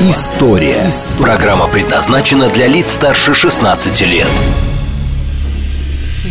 [0.00, 0.90] История».
[1.18, 4.28] Программа предназначена для лиц старше 16 лет.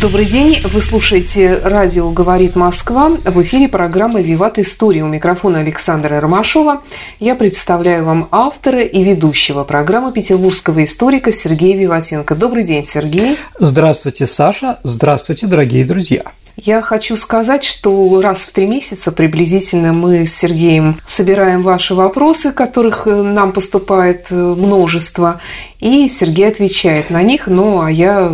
[0.00, 3.10] Добрый день, вы слушаете радио «Говорит Москва».
[3.10, 5.02] В эфире программа «Виват История».
[5.02, 6.82] У микрофона Александра Ромашова.
[7.18, 12.36] Я представляю вам автора и ведущего программы петербургского историка Сергея Виватенко.
[12.36, 13.36] Добрый день, Сергей.
[13.58, 14.78] Здравствуйте, Саша.
[14.84, 16.22] Здравствуйте, дорогие друзья.
[16.60, 22.50] Я хочу сказать, что раз в три месяца приблизительно мы с Сергеем собираем ваши вопросы,
[22.50, 25.40] которых э, нам поступает э, множество,
[25.78, 28.32] и Сергей отвечает на них, ну а я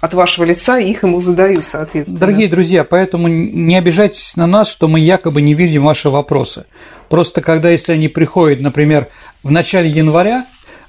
[0.00, 2.18] от вашего лица их ему задаю, соответственно.
[2.18, 6.64] Дорогие друзья, поэтому не обижайтесь на нас, что мы якобы не видим ваши вопросы.
[7.10, 9.08] Просто когда, если они приходят, например,
[9.42, 10.46] в начале января,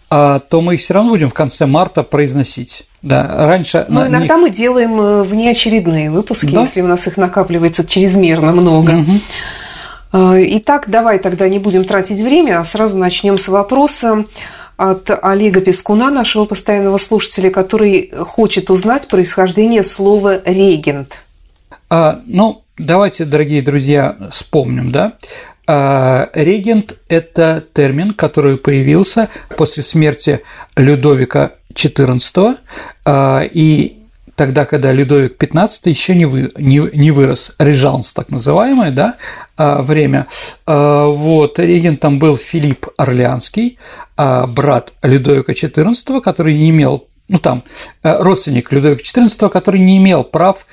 [0.09, 2.87] а, то мы их все равно будем в конце марта произносить.
[3.05, 3.85] Да, раньше.
[3.87, 4.43] Ну, иногда них...
[4.43, 6.61] мы делаем э, внеочередные выпуски, да?
[6.61, 8.91] если у нас их накапливается чрезмерно много.
[8.91, 10.41] Угу.
[10.57, 14.25] Итак, давай тогда не будем тратить время, а сразу начнем с вопроса
[14.75, 21.23] от Олега Пескуна, нашего постоянного слушателя, который хочет узнать происхождение слова регент.
[21.89, 25.13] А, ну, давайте, дорогие друзья, вспомним, да.
[25.67, 30.41] А, регент– это термин, который появился после смерти
[30.75, 32.57] Людовика XIV,
[33.05, 33.99] а, и
[34.35, 39.15] тогда, когда Людовик XV еще не, вы, не, не вырос, режанс так называемое, да,
[39.57, 40.27] а, время.
[40.65, 43.77] Вот, регентом был Филипп Орлеанский,
[44.17, 47.63] брат Людовика XIV, который не имел ну там,
[48.03, 50.65] э, родственник Людовика XIV, который не имел прав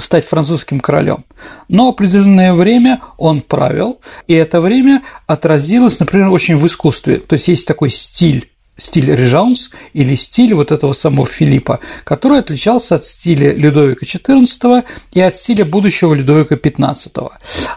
[0.00, 1.24] стать французским королем.
[1.68, 7.18] Но определенное время он правил, и это время отразилось, например, очень в искусстве.
[7.18, 8.50] То есть есть такой стиль
[8.80, 15.20] стиль Режанс или стиль вот этого самого Филиппа, который отличался от стиля Людовика XIV и
[15.20, 17.30] от стиля будущего Людовика XV.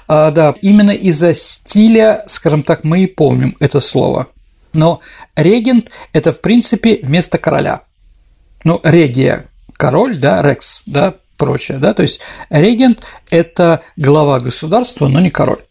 [0.07, 4.27] А, да, именно из-за стиля, скажем так, мы и помним это слово.
[4.73, 5.01] Но
[5.35, 7.81] регент– это, в принципе, вместо короля.
[8.63, 15.19] Ну, регия– король, да, рекс, да, прочее, да, то есть регент– это глава государства, но
[15.19, 15.61] не король.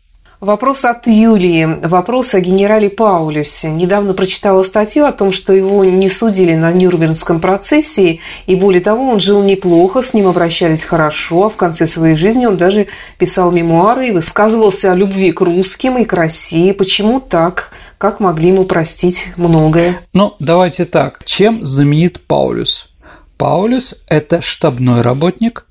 [0.42, 1.78] Вопрос от Юлии.
[1.84, 3.70] Вопрос о генерале Паулюсе.
[3.70, 9.04] Недавно прочитала статью о том, что его не судили на Нюрнбергском процессе, и более того,
[9.08, 12.88] он жил неплохо, с ним обращались хорошо, а в конце своей жизни он даже
[13.18, 16.72] писал мемуары и высказывался о любви к русским и к России.
[16.72, 17.70] Почему так?
[17.96, 20.00] Как могли ему простить многое?
[20.12, 21.20] Ну, давайте так.
[21.24, 22.88] Чем знаменит Паулюс?
[23.38, 25.66] Паулюс– это штабной работник,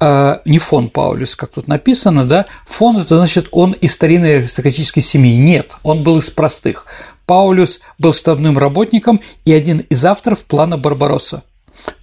[0.00, 5.36] не фон Паулюс, как тут написано, да, фон– это значит, он из старинной аристократической семьи.
[5.36, 6.86] Нет, он был из простых.
[7.26, 11.42] Паулюс был штабным работником и один из авторов плана Барбаросса.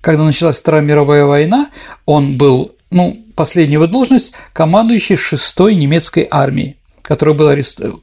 [0.01, 1.69] Когда началась Вторая мировая война,
[2.05, 7.55] он был, ну, последняя должность– командующий шестой немецкой армией которая была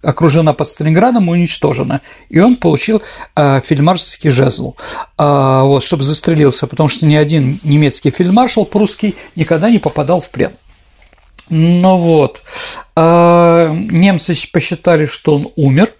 [0.02, 2.00] окружена под Сталинградом уничтожена.
[2.28, 3.02] И он получил
[3.36, 4.76] э, фельдмаршальский жезл,
[5.18, 10.30] э, вот, чтобы застрелился, потому что ни один немецкий фельдмаршал прусский никогда не попадал в
[10.30, 10.52] плен.
[11.50, 12.42] Ну вот,
[12.94, 15.94] а, немцы посчитали, что он умер,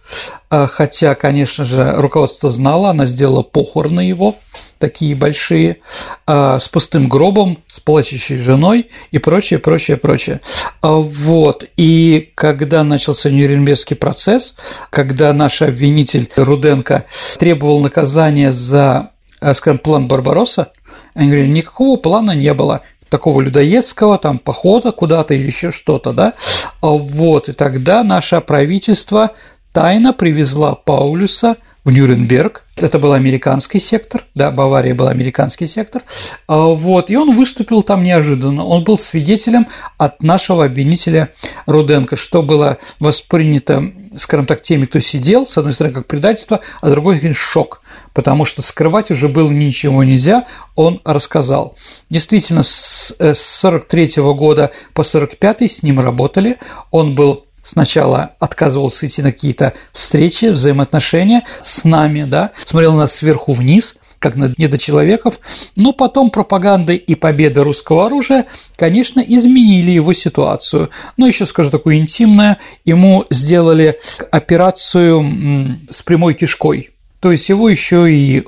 [0.51, 4.37] а, хотя, конечно же, руководство знало, она сделала похороны его,
[4.79, 5.79] такие большие,
[6.27, 10.41] а, с пустым гробом, с плачущей женой и прочее, прочее, прочее.
[10.83, 14.55] Вот, и когда начался Нюрнбергский процесс,
[14.91, 17.07] когда наш обвинитель Руденко
[17.39, 19.13] требовал наказания за
[19.55, 20.73] скажем, план Барбаросса,
[21.15, 26.35] они говорили, никакого плана не было, такого людоедского там похода куда-то или еще что-то, да,
[26.81, 29.33] вот, и тогда наше правительство
[29.73, 36.03] тайно привезла Паулюса в Нюрнберг, это был американский сектор, да, Бавария был американский сектор,
[36.47, 41.33] а, вот, и он выступил там неожиданно, он был свидетелем от нашего обвинителя
[41.65, 46.89] Руденко, что было воспринято, скажем так, теми, кто сидел, с одной стороны, как предательство, а
[46.89, 47.81] с другой стороны, шок,
[48.13, 50.45] потому что скрывать уже было ничего нельзя,
[50.75, 51.75] он рассказал.
[52.11, 56.59] Действительно, с 43 -го года по 45 с ним работали,
[56.91, 63.13] он был сначала отказывался идти на какие-то встречи, взаимоотношения с нами, да, смотрел на нас
[63.13, 65.39] сверху вниз, как на недочеловеков,
[65.77, 70.91] но потом пропаганда и победа русского оружия, конечно, изменили его ситуацию.
[71.17, 74.01] Но еще скажу такое интимное, ему сделали
[74.33, 78.45] операцию с прямой кишкой, то есть его еще и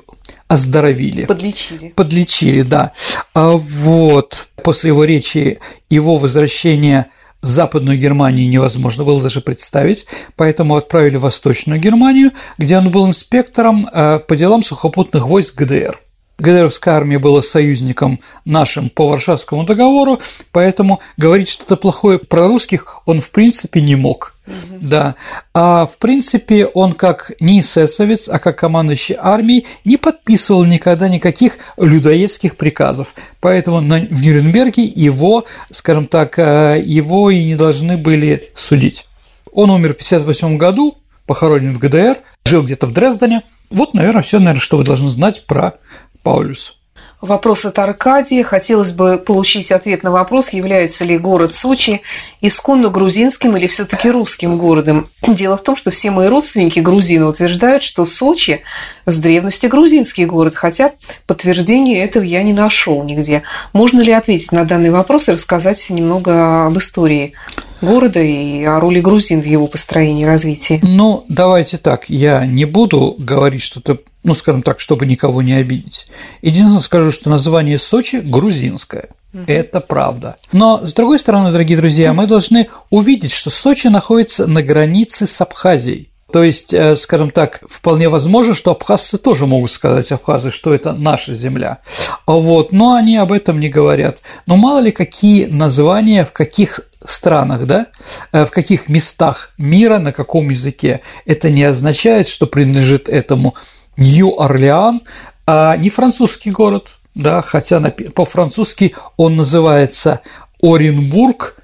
[0.47, 1.25] оздоровили.
[1.25, 1.89] Подлечили.
[1.89, 2.91] Подлечили, да.
[3.33, 5.59] А вот после его речи
[5.89, 10.05] его возвращение в Западную Германию невозможно было даже представить,
[10.35, 15.99] поэтому отправили в Восточную Германию, где он был инспектором э, по делам сухопутных войск ГДР.
[16.41, 20.19] ГДРовская армия была союзником нашим по Варшавскому договору,
[20.51, 24.35] поэтому говорить что-то плохое про русских он в принципе не мог.
[24.47, 24.79] Угу.
[24.81, 25.15] Да.
[25.53, 31.57] А в принципе он как не эсэсовец, а как командующий армией не подписывал никогда никаких
[31.77, 33.13] людоедских приказов.
[33.39, 39.05] Поэтому в Нюрнберге его, скажем так, э, его и не должны были судить.
[39.53, 43.43] Он умер в 1958 году, похоронен в ГДР, жил где-то в Дрездене.
[43.69, 45.75] Вот, наверное, все, наверное, что вы должны знать про
[46.23, 46.75] Паулюс.
[47.21, 48.43] Вопрос от Аркадия.
[48.43, 52.01] Хотелось бы получить ответ на вопрос, является ли город Сочи
[52.41, 55.07] исконно грузинским или все таки русским городом.
[55.27, 58.63] Дело в том, что все мои родственники грузины утверждают, что Сочи
[59.05, 60.93] с древности грузинский город, хотя
[61.27, 63.43] подтверждения этого я не нашел нигде.
[63.71, 67.35] Можно ли ответить на данный вопрос и рассказать немного об истории
[67.81, 70.79] города и о роли грузин в его построении и развитии?
[70.83, 76.05] Ну, давайте так, я не буду говорить что-то ну, скажем так, чтобы никого не обидеть.
[76.41, 79.09] Единственное скажу, что название Сочи грузинское.
[79.47, 80.37] Это правда.
[80.51, 85.41] Но, с другой стороны, дорогие друзья, мы должны увидеть, что Сочи находится на границе с
[85.41, 86.10] Абхазией.
[86.31, 90.93] То есть, э, скажем так, вполне возможно, что абхазцы тоже могут сказать абхазы, что это
[90.93, 91.79] наша земля.
[92.25, 94.21] Вот, но они об этом не говорят.
[94.45, 97.87] Но мало ли какие названия в каких странах, да,
[98.31, 101.01] э, в каких местах мира, на каком языке.
[101.25, 103.55] Это не означает, что принадлежит этому
[103.97, 105.01] Нью-Орлеан,
[105.45, 110.21] а не французский город, да, хотя по-французски он называется
[110.61, 111.57] Оренбург,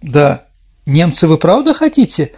[0.00, 0.44] да.
[0.84, 2.32] Немцы, вы правда хотите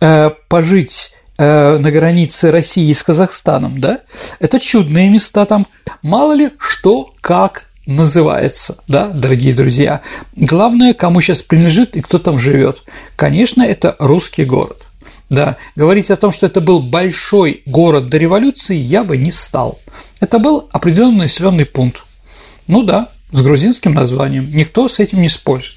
[0.00, 4.00] э, пожить э, на границе России с Казахстаном, да?
[4.38, 5.66] Это чудные места там.
[6.02, 10.00] Мало ли что, как называется, да, дорогие друзья.
[10.36, 12.84] Главное, кому сейчас принадлежит и кто там живет.
[13.16, 14.86] Конечно, это русский город.
[15.28, 19.80] Да, говорить о том, что это был большой город до революции, я бы не стал.
[20.20, 22.02] Это был определенный населенный пункт.
[22.66, 24.48] Ну да, с грузинским названием.
[24.52, 25.76] Никто с этим не спорит.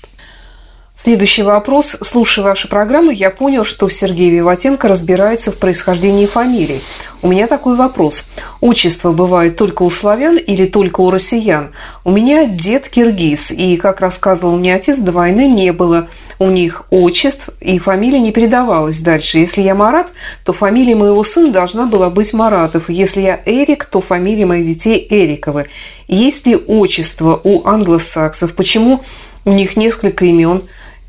[0.96, 1.98] Следующий вопрос.
[2.02, 6.82] Слушая ваши программы, я понял, что Сергей Виватенко разбирается в происхождении фамилий.
[7.22, 8.26] У меня такой вопрос.
[8.62, 11.74] Отчество бывает только у славян или только у россиян?
[12.04, 16.08] У меня дед киргиз, и, как рассказывал мне отец, до войны не было–
[16.40, 19.40] у них отчеств, и фамилия не передавалась дальше.
[19.40, 20.12] Если я Марат,
[20.44, 22.90] то фамилия моего сына должна была быть Маратов.
[22.90, 25.68] Если я Эрик, то фамилия моих детей Эриковы.
[26.08, 28.56] Есть ли отчество у англосаксов?
[28.56, 29.02] Почему
[29.46, 30.64] у них несколько имен?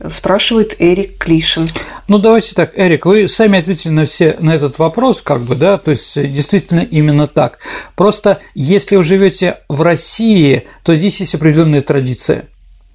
[0.09, 1.69] Спрашивает Эрик Клишин.
[2.09, 5.79] Ну, давайте так, Эрик, вы сами ответили на, все, на этот вопрос, как бы, да,
[5.79, 7.59] то есть действительно именно так.
[7.97, 12.49] Просто если вы живете в России, то здесь есть определенная традиция.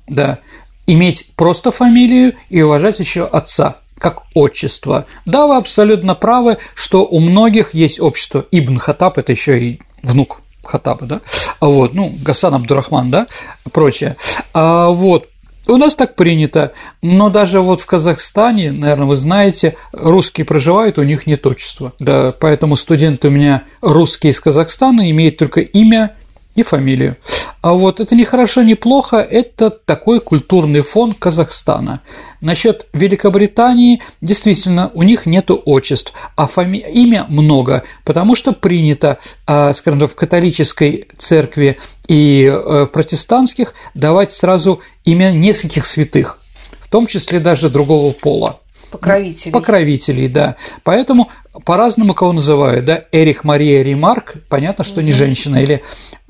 [0.08, 0.40] Да,
[0.88, 5.06] иметь просто фамилию и уважать еще отца как отчество.
[5.26, 8.46] Да, вы абсолютно правы, что у многих есть общество.
[8.50, 11.22] Ибн Хатаб– это еще и внук Хатаба, да,
[11.62, 13.28] вот, ну, Гасан Абдурахман, да,
[13.72, 14.18] прочее.
[14.54, 15.29] А, вот,
[15.70, 16.72] у нас так принято,
[17.02, 21.94] но даже вот в Казахстане, наверное, вы знаете, русские проживают, у них нет отчества.
[22.00, 26.16] Да, поэтому студенты у меня русские из Казахстана имеют только имя
[26.60, 27.16] и фамилию.
[27.62, 32.02] А вот это не хорошо, не плохо, это такой культурный фон Казахстана.
[32.42, 36.78] Насчет Великобритании, действительно, у них нет отчеств, а фами...
[36.78, 43.74] имя много, потому что принято, а, скажем так, в католической церкви и э, в протестантских
[43.94, 46.40] давать сразу имя нескольких святых,
[46.80, 48.60] в том числе даже другого пола.
[48.90, 49.52] Покровителей.
[49.52, 50.56] Покровителей, да.
[50.84, 51.30] Поэтому
[51.66, 55.84] по-разному кого называют, да, Эрих Мария Ремарк, понятно, что не женщина, или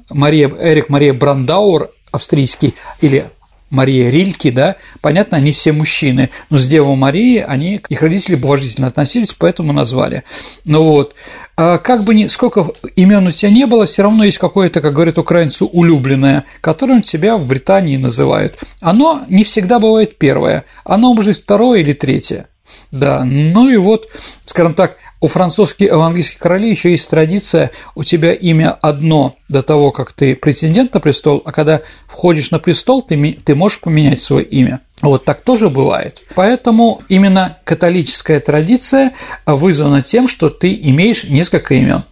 [0.10, 3.30] Мария, Эрик Мария Брандауэр австрийский или
[3.70, 8.88] Мария Рильки, да, понятно, они все мужчины, но с Девой Марией они, их родители уважительно
[8.88, 10.24] относились, поэтому назвали.
[10.66, 11.14] Ну вот,
[11.56, 14.94] а как бы ни, сколько имен у тебя не было, все равно есть какое-то, как
[14.94, 18.58] говорят украинцы, улюбленное, которое тебя в Британии называют.
[18.82, 22.48] Оно не всегда бывает первое, оно может быть второе или третье.
[22.92, 24.08] Да, ну и вот,
[24.46, 29.62] скажем так, у французских, у английских королей еще есть традиция, у тебя имя одно до
[29.62, 34.22] того, как ты претендент на престол, а когда входишь на престол, ты, ты можешь поменять
[34.22, 34.80] свое имя.
[35.02, 36.24] Вот так тоже бывает.
[36.36, 39.14] Поэтому именно католическая традиция
[39.46, 42.04] вызвана тем, что ты имеешь несколько имен.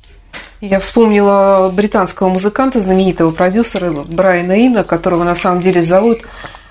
[0.60, 6.22] Я вспомнила британского музыканта, знаменитого продюсера Брайана Ина, которого на самом деле зовут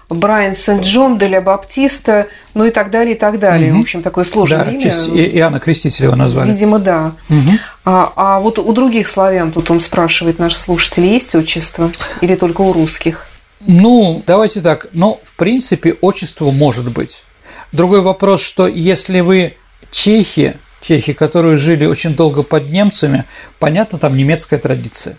[0.08, 3.72] Брайан Сент-Джон, Деля Баптиста, ну и так далее, и так далее.
[3.72, 3.78] Угу.
[3.78, 4.90] В общем, такое сложное да, имя.
[5.30, 6.50] Иоанна Крестителя его назвали.
[6.50, 7.12] Видимо, да.
[7.28, 7.58] Угу.
[7.84, 12.60] А, а вот у других славян, тут он спрашивает, наши слушатели, есть отчество или только
[12.60, 13.26] у русских?
[13.66, 14.86] Ну, давайте так.
[14.92, 17.24] Ну, в принципе, отчество может быть.
[17.72, 19.56] Другой вопрос, что если вы
[19.90, 23.24] чехи, чехи, которые жили очень долго под немцами,
[23.58, 25.18] понятно, там немецкая традиция.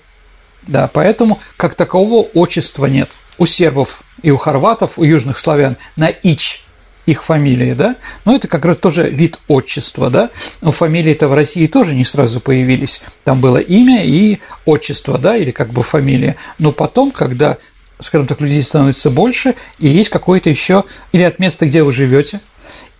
[0.65, 3.09] Да, поэтому как такового отчества нет.
[3.37, 6.63] У сербов и у хорватов, у южных славян на ич
[7.05, 10.29] их фамилии, да, но это как раз тоже вид отчества, да,
[10.59, 15.51] но фамилии-то в России тоже не сразу появились, там было имя и отчество, да, или
[15.51, 17.57] как бы фамилия, но потом, когда
[17.99, 22.41] скажем так, людей становится больше, и есть какое-то еще или от места, где вы живете,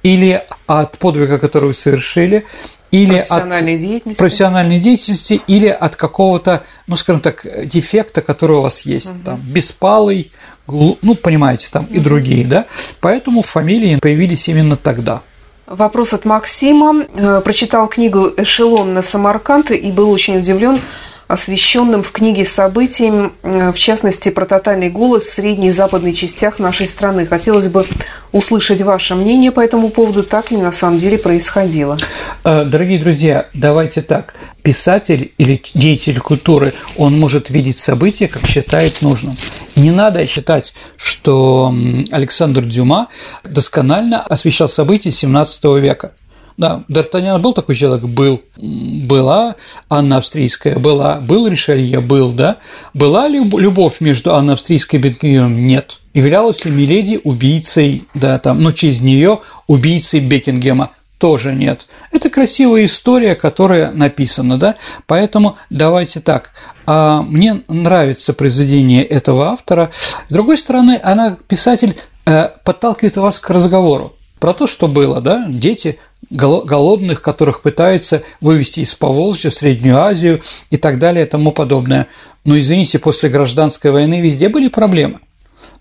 [0.03, 2.46] или от подвига, который вы совершили,
[2.91, 4.20] или профессиональной от деятельности.
[4.20, 9.20] профессиональной деятельности, или от какого-то, ну, скажем так, дефекта, который у вас есть, угу.
[9.25, 10.32] там, беспалый,
[10.67, 11.94] ну, понимаете, там угу.
[11.94, 12.65] и другие, да,
[13.00, 15.22] поэтому фамилии появились именно тогда.
[15.67, 17.06] Вопрос от Максима.
[17.13, 20.79] Э, прочитал книгу «Эшелон на Самарканд» и был очень удивлен
[21.27, 26.57] освещенным в книге событиям, э, в частности, про тотальный голод в средней и западной частях
[26.60, 27.25] нашей страны.
[27.25, 27.86] Хотелось бы
[28.31, 31.98] услышать ваше мнение по этому поводу, так ли на самом деле происходило.
[32.43, 34.36] Э, дорогие друзья, давайте так.
[34.63, 39.36] Писатель или деятель культуры, он может видеть события, как считает нужным.
[39.75, 41.74] Не надо считать, что
[42.12, 43.07] Александр Дюма
[43.43, 46.13] досконально освещал события XVII века.
[46.58, 48.06] Да, Д'Артаньян был такой человек?
[48.06, 48.42] Был.
[48.58, 49.56] Была
[49.90, 50.78] Анна Австрийская?
[50.80, 51.20] Была.
[51.20, 52.00] Был Ришелье?
[52.00, 52.58] Был, да?
[52.96, 55.62] Была ли любовь между Анной Австрийской и Бекингемом?
[55.62, 56.00] Нет.
[56.16, 60.92] Являлась ли Миледи убийцей, да, там, но через нее убийцей Бекингема?
[61.20, 61.88] тоже нет.
[62.12, 64.76] Это красивая история, которая написана, да,
[65.08, 66.52] поэтому давайте так.
[66.86, 69.90] А мне нравится произведение этого автора.
[70.30, 71.98] С другой стороны, она, писатель,
[72.28, 78.82] э, подталкивает вас к разговору про то, что было, да, дети голодных, которых пытаются вывести
[78.82, 82.08] из Поволжья в Среднюю Азию и так далее и тому подобное.
[82.44, 85.20] Но, извините, после гражданской войны везде были проблемы.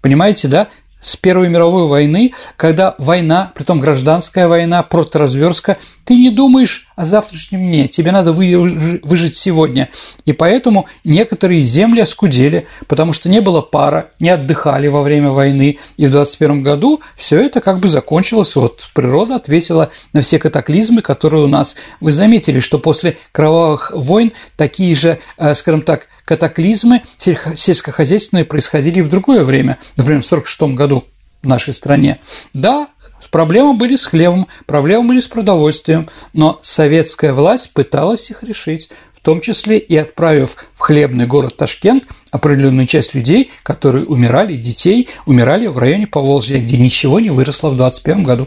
[0.00, 0.68] Понимаете, да?
[1.00, 7.60] с Первой мировой войны, когда война, притом гражданская война, проторазверстка, ты не думаешь о завтрашнем
[7.60, 9.90] дне, тебе надо выжить сегодня.
[10.24, 15.78] И поэтому некоторые земли оскудели, потому что не было пара, не отдыхали во время войны.
[15.98, 18.56] И в 21 году все это как бы закончилось.
[18.56, 21.76] Вот природа ответила на все катаклизмы, которые у нас.
[22.00, 29.08] Вы заметили, что после кровавых войн такие же, э, скажем так, катаклизмы сельскохозяйственные происходили в
[29.08, 31.04] другое время, например, в 1946 году
[31.42, 32.18] в нашей стране.
[32.54, 32.88] Да,
[33.30, 39.20] проблемы были с хлебом, проблемы были с продовольствием, но советская власть пыталась их решить, в
[39.20, 45.66] том числе и отправив в хлебный город Ташкент определенную часть людей, которые умирали, детей, умирали
[45.66, 48.46] в районе Поволжья, где ничего не выросло в 2021 году.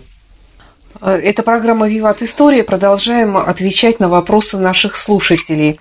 [1.02, 2.64] Это программа «Виват История».
[2.64, 5.80] Продолжаем отвечать на вопросы наших слушателей.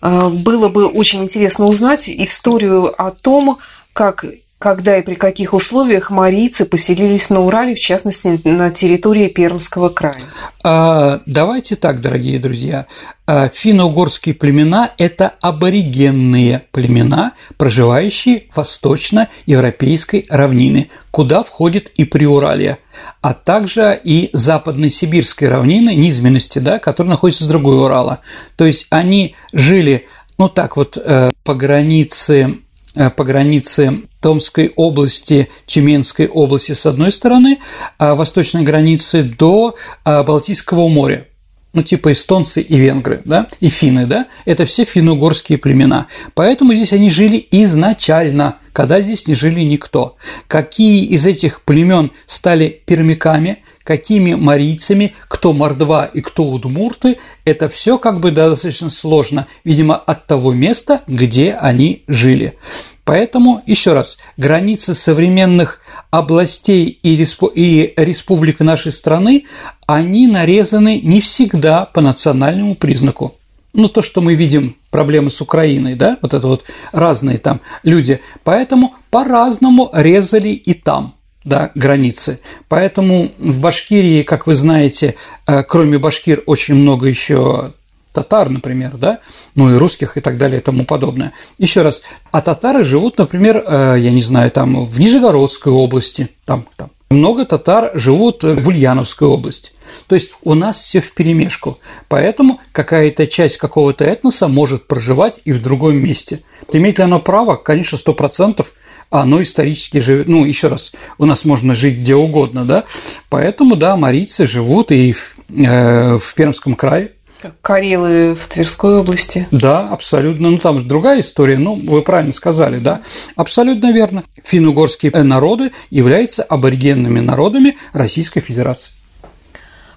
[0.00, 3.58] А, было бы очень интересно узнать историю о том,
[3.92, 4.24] как
[4.60, 10.26] когда и при каких условиях марийцы поселились на Урале, в частности, на территории Пермского края?
[10.62, 12.84] А, давайте так, дорогие друзья.
[13.26, 22.80] А, финно-угорские племена– это аборигенные племена, проживающие восточно-европейской равнины, куда входит и Приуралье,
[23.22, 28.20] а также и западно-сибирской равнины, низменности, да, которые находятся с другой Урала.
[28.56, 32.58] То есть они жили, ну так вот, э, по границе
[32.94, 37.58] по границе Томской области, Тюменской области с одной стороны,
[37.98, 41.26] а восточной границы до э, Балтийского моря.
[41.72, 46.08] Ну, типа эстонцы и венгры, да, и финны, да, это все финно-угорские племена.
[46.34, 50.16] Поэтому здесь они жили изначально, когда здесь не жили никто.
[50.46, 57.98] Какие из этих племен стали пермяками, какими марийцами, кто мордва и кто удмурты, это все
[57.98, 62.58] как бы достаточно сложно, видимо, от того места, где они жили.
[63.04, 69.44] Поэтому, еще раз, границы современных областей и, респу и республик нашей страны,
[69.86, 73.34] они нарезаны не всегда по национальному признаку.
[73.72, 78.20] Ну, то, что мы видим, проблемы с Украиной, да, вот это вот разные там люди,
[78.44, 82.40] поэтому по-разному резали и там– да, границы.
[82.68, 85.16] Поэтому в Башкирии, как вы знаете,
[85.46, 87.72] э, кроме башкир очень много еще
[88.12, 89.20] татар, например, да,
[89.54, 91.32] ну и русских и так далее и тому подобное.
[91.58, 96.66] Еще раз, а татары живут, например, э, я не знаю, там в Нижегородской области, там,
[96.76, 96.90] там.
[97.10, 99.72] Много татар живут в Ульяновской области.
[100.06, 101.76] То есть у нас все в перемешку.
[102.06, 106.44] Поэтому какая-то часть какого-то этноса может проживать и в другом месте.
[106.72, 107.56] Имеет ли оно право?
[107.56, 108.72] Конечно, сто процентов
[109.10, 110.28] оно исторически живет.
[110.28, 112.84] Ну, еще раз, у нас можно жить где угодно, да,
[113.28, 117.14] поэтому, да, марийцы живут и в, э, в Пермском крае,
[117.62, 119.46] Карелы в Тверской области.
[119.50, 120.50] Да, абсолютно.
[120.50, 123.00] Ну, там же другая история, ну, вы правильно сказали, да.
[123.36, 124.22] Абсолютно верно.
[124.44, 128.92] Финно-угорские народы являются аборигенными народами Российской Федерации.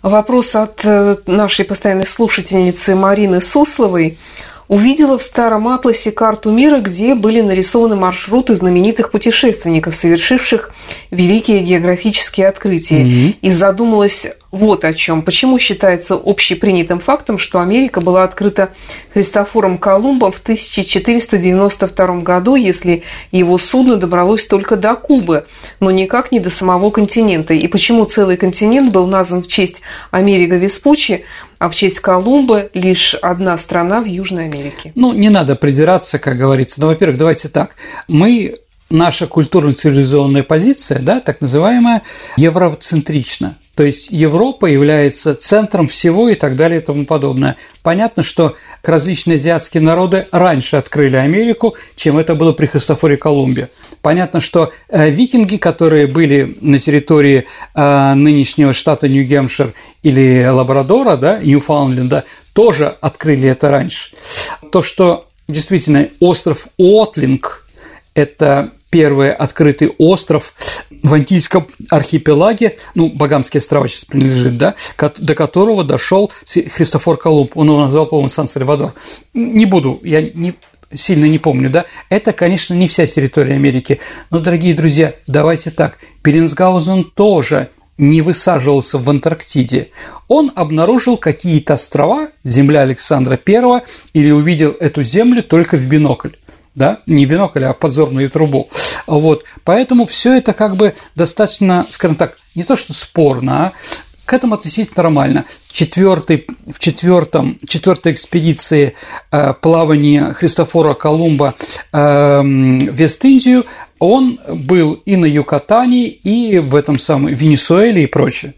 [0.01, 4.17] Вопрос от э, нашей постоянной слушательницы Марины Сусловой
[4.67, 10.71] увидела в старом атласе карту мира, где были нарисованы маршруты знаменитых путешественников, совершивших
[11.11, 13.35] великие географические открытия, mm-hmm.
[13.41, 15.23] и задумалась вот о чем.
[15.23, 18.69] Почему считается общепринятым фактом, что Америка была открыта
[19.11, 23.01] Христофором Колумбом в 1492 году, если
[23.31, 25.45] его судно добралось только до Кубы,
[25.79, 27.55] но никак не до самого континента?
[27.55, 31.25] И почему целый континент был назван в честь Америка Веспуччи,
[31.63, 34.91] а в честь Колумба лишь одна страна в Южной Америке?
[34.95, 36.81] Ну, не надо придираться, как говорится.
[36.81, 37.77] Но, во-первых, давайте так.
[38.09, 38.55] Мы
[38.93, 42.03] наша культурно-цивилизационная позиция, да, так называемая,
[42.37, 43.57] евроцентрична.
[43.75, 47.55] То есть Европа является центром всего и так далее и тому подобное.
[47.81, 53.69] Понятно, что различные азиатские народы раньше открыли Америку, чем это было при Христофоре Колумбе.
[54.03, 59.73] Понятно, что э, викинги, которые были на территории э, нынешнего штата Нью-Гемпшир
[60.03, 64.11] или Лабрадора, да, Ньюфаундленда, тоже открыли это раньше.
[64.71, 67.65] То, что действительно остров Отлинг–
[68.13, 70.53] это первый открытый остров
[71.01, 74.75] в Антильском архипелаге, ну, Багамские острова сейчас принадлежит, да,
[75.17, 78.93] до которого дошел Христофор Колумб, он его назвал, по-моему, Сан-Сальвадор.
[79.33, 80.53] Не буду, я не,
[80.93, 85.97] сильно не помню, да, это, конечно, не вся территория Америки, но, дорогие друзья, давайте так,
[86.21, 89.89] Перенсгаузен тоже не высаживался в Антарктиде.
[90.27, 93.81] Он обнаружил какие-то острова, земля Александра I,
[94.13, 96.33] или увидел эту землю только в бинокль
[96.75, 98.69] да, не бинокль, а в подзорную трубу.
[99.07, 103.73] Вот, поэтому все это как бы достаточно, скажем так, не то что спорно, а
[104.25, 105.45] к этому относительно нормально.
[105.69, 108.95] Четвертый, в четвертом, четвертой экспедиции
[109.31, 111.55] э, плавания Христофора Колумба
[111.91, 113.65] э, в Вест-Индию
[113.99, 118.55] он был и на Юкатане, и в этом самом Венесуэле и прочее.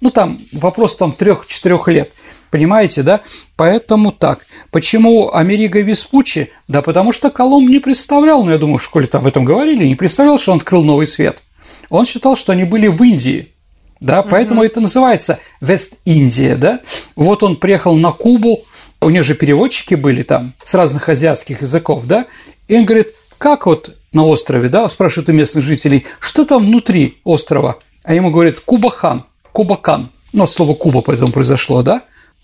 [0.00, 2.12] Ну, там вопрос там трех-четырех лет.
[2.50, 3.20] Понимаете, да?
[3.56, 4.46] Поэтому так.
[4.70, 6.50] Почему Америго Веспуччи?
[6.68, 9.86] Да потому что Колумб не представлял, ну, я думаю, в школе там об этом говорили,
[9.86, 11.42] не представлял, что он открыл новый свет.
[11.88, 13.52] Он считал, что они были в Индии,
[14.00, 14.66] да, поэтому угу.
[14.66, 16.80] это называется Вест-Индия, да.
[17.16, 18.64] Вот он приехал на Кубу,
[19.00, 22.26] у него же переводчики были там с разных азиатских языков, да,
[22.66, 27.18] и он говорит, как вот на острове, да, спрашивают у местных жителей, что там внутри
[27.24, 32.02] острова, а ему говорят Кубахан, Кубакан, ну, от слова Куба поэтому произошло, да,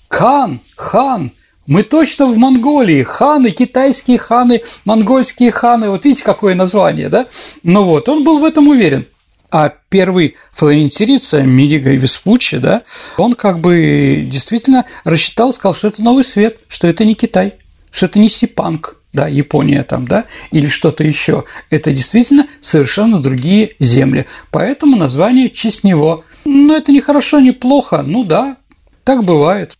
[0.08, 1.32] Хан, хан,
[1.66, 7.26] мы точно в Монголии, ханы, китайские ханы, монгольские ханы, вот видите, какое название, да?
[7.62, 9.06] Ну вот, он был в этом уверен.
[9.50, 12.82] А первый флорентирица Мидига Веспуччи, да,
[13.16, 17.54] он как бы действительно рассчитал, сказал, что это новый свет, что это не Китай,
[17.90, 21.44] что это не Сипанг, да, Япония там, да, или что-то еще.
[21.70, 24.26] Это действительно совершенно другие земли.
[24.50, 26.24] Поэтому название честь него.
[26.44, 28.56] Но это не хорошо, не плохо, ну да,
[29.04, 29.76] так бывает.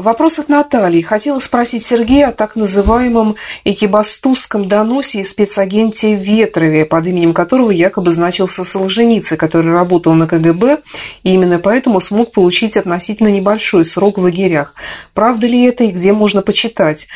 [0.00, 1.02] Вопрос от Натальи.
[1.02, 8.10] Хотела спросить Сергея о так называемом экибастузском доносе и спецагенте Ветрове, под именем которого якобы
[8.10, 10.80] значился Солженицын, который работал на КГБ
[11.22, 14.74] и именно поэтому смог получить относительно небольшой срок в лагерях.
[15.12, 17.06] Правда ли это и где можно почитать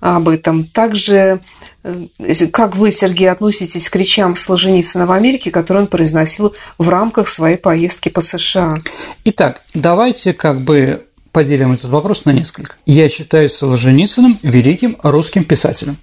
[0.00, 0.64] об этом?
[0.64, 1.40] Также
[1.84, 7.28] э, как вы, Сергей, относитесь к речам Солженицына в Америке, которые он произносил в рамках
[7.28, 8.74] своей поездки по США?
[9.24, 12.76] Итак, давайте как бы поделим этот вопрос на несколько.
[12.86, 15.98] Я считаю Солженицыным великим русским писателем.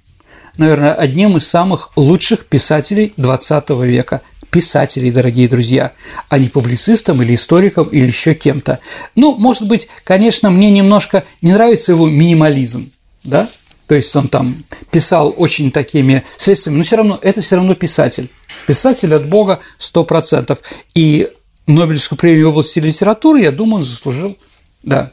[0.56, 4.22] Наверное, одним из самых лучших писателей XX века.
[4.50, 5.92] Писателей, дорогие друзья,
[6.28, 8.80] а не публицистом или историком или еще кем-то.
[9.14, 12.90] Ну, может быть, конечно, мне немножко не нравится его минимализм,
[13.22, 13.48] да,
[13.90, 18.30] то есть он там писал очень такими средствами, но все равно это все равно писатель.
[18.68, 20.56] Писатель от Бога 100%.
[20.94, 21.28] И
[21.66, 24.36] Нобелевскую премию в области литературы, я думаю, он заслужил.
[24.84, 25.12] Да.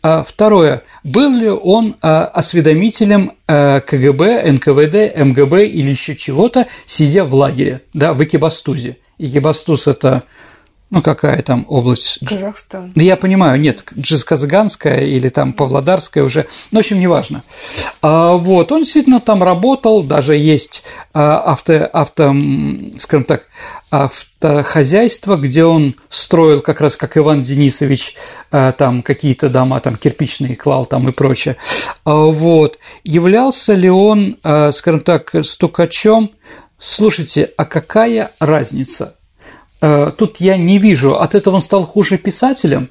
[0.00, 0.82] А второе.
[1.02, 7.82] Был ли он а, осведомителем а, КГБ, НКВД, МГБ или еще чего-то, сидя в лагере,
[7.92, 8.98] да, в Экибастузе?
[9.18, 10.22] Экибастуз– это
[10.90, 12.18] ну, какая там область?
[12.26, 12.92] Казахстан.
[12.94, 17.44] Да я понимаю, нет, Джизказганская или там Павлодарская уже, ну, в общем, неважно.
[18.00, 22.34] А, вот, он действительно там работал, даже есть а, авто, авто,
[22.98, 23.48] скажем так,
[23.90, 28.14] автохозяйство, где он строил как раз как Иван Денисович
[28.50, 31.58] а, там какие-то дома, там кирпичные клал там и прочее.
[32.04, 34.38] А, вот, являлся ли он,
[34.72, 36.30] скажем так, стукачом
[36.80, 39.17] Слушайте, а какая разница?
[39.80, 42.90] Э, тут я не вижу, от этого он стал хуже писателем,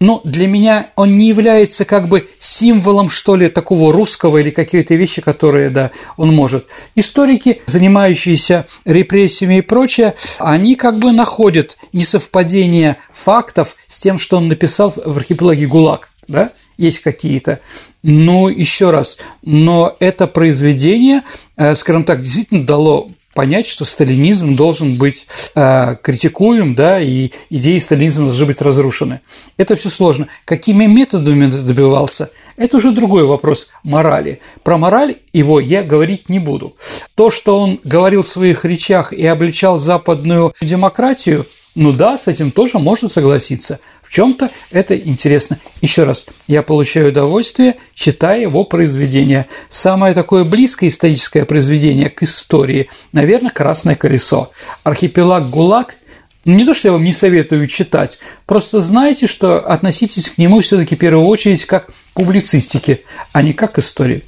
[0.00, 4.94] но для меня он не является как бы символом, что ли, такого русского или какие-то
[4.94, 6.68] вещи, которые, да, он может.
[6.94, 14.48] Историки, занимающиеся репрессиями и прочее, они как бы находят несовпадение фактов с тем, что он
[14.48, 17.60] написал в архипелаге ГУЛАГ, да, есть какие-то.
[18.02, 21.22] Но еще раз, но это произведение,
[21.56, 27.78] э, скажем так, действительно дало понять, что сталинизм должен быть э, критикуем, да, и идеи
[27.78, 29.20] сталинизма должны быть разрушены.
[29.56, 30.28] Это все сложно.
[30.44, 34.40] Какими методами добивался, это уже другой вопрос морали.
[34.62, 36.76] Про мораль его я говорить не буду.
[37.14, 42.50] То, что он говорил в своих речах и обличал западную демократию, ну да, с этим
[42.50, 43.80] тоже можно согласиться.
[44.02, 45.58] В чем-то это интересно.
[45.80, 49.46] Еще раз, я получаю удовольствие, читая его произведения.
[49.70, 54.52] Самое такое близкое историческое произведение к истории, наверное, «Красное колесо».
[54.84, 55.96] Архипелаг ГУЛАГ
[56.44, 60.60] ну, не то, что я вам не советую читать, просто знайте, что относитесь к нему
[60.60, 64.24] все-таки в первую очередь как к публицистике, а не как к истории.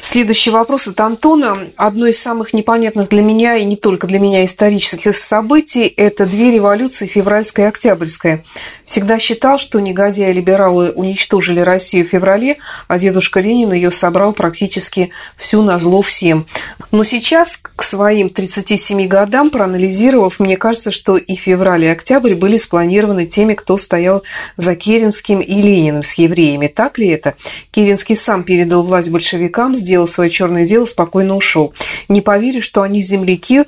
[0.00, 1.58] Следующий вопрос от Антона.
[1.76, 6.50] Одно из самых непонятных для меня и не только для меня исторических событий– это две
[6.50, 8.42] революции, февральская и октябрьская.
[8.90, 12.56] Всегда считал, что негодяи-либералы уничтожили Россию в феврале,
[12.88, 16.44] а дедушка Ленин ее собрал практически всю на зло всем.
[16.90, 22.56] Но сейчас, к своим 37 годам, проанализировав, мне кажется, что и февраль, и октябрь были
[22.56, 24.24] спланированы теми, кто стоял
[24.56, 26.66] за Керенским и Лениным с евреями.
[26.66, 27.36] Так ли это?
[27.70, 31.72] Керенский сам передал власть большевикам, сделал свое черное дело, спокойно ушел.
[32.08, 33.66] Не поверю, что они земляки,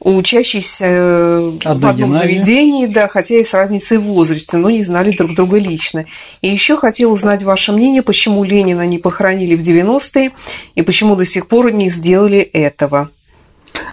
[0.00, 2.28] учащиеся э, Одной в одном гимназии.
[2.28, 6.06] заведении, да, хотя и с разницей в возрасте, но не знали друг друга лично.
[6.42, 10.32] И еще хотел узнать ваше мнение, почему Ленина не похоронили в 90-е
[10.74, 13.10] и почему до сих пор не сделали этого.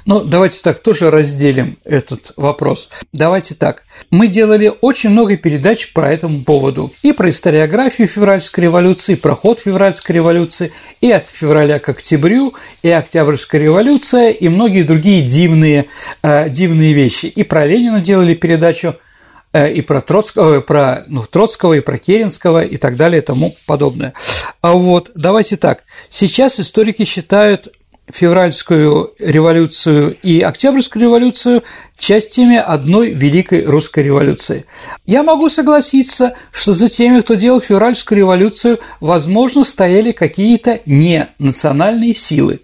[0.06, 2.90] Ну, давайте так тоже разделим этот вопрос.
[3.14, 3.86] Давайте так.
[4.10, 6.92] Мы делали очень много передач по этому поводу.
[7.02, 12.90] И про историографию февральской революции, про ход февральской революции, и от февраля к октябрю, и
[12.90, 15.88] Октябрьская революция, и многие другие дивные,
[16.22, 17.28] э, дивные вещи.
[17.28, 18.98] И про Ленина делали передачу
[19.54, 23.26] э, и про Троцкого, э, про ну, Троцкого, и про Керенского, и так далее, и
[23.26, 24.14] тому подобное.
[24.62, 25.84] А вот давайте так.
[26.10, 27.70] Сейчас историки считают
[28.12, 31.64] февральскую революцию и октябрьскую революцию
[31.98, 34.66] частями одной великой русской революции.
[35.06, 42.14] Я могу согласиться, что за теми, кто делал февральскую революцию, возможно, стояли какие-то не национальные
[42.14, 42.60] силы,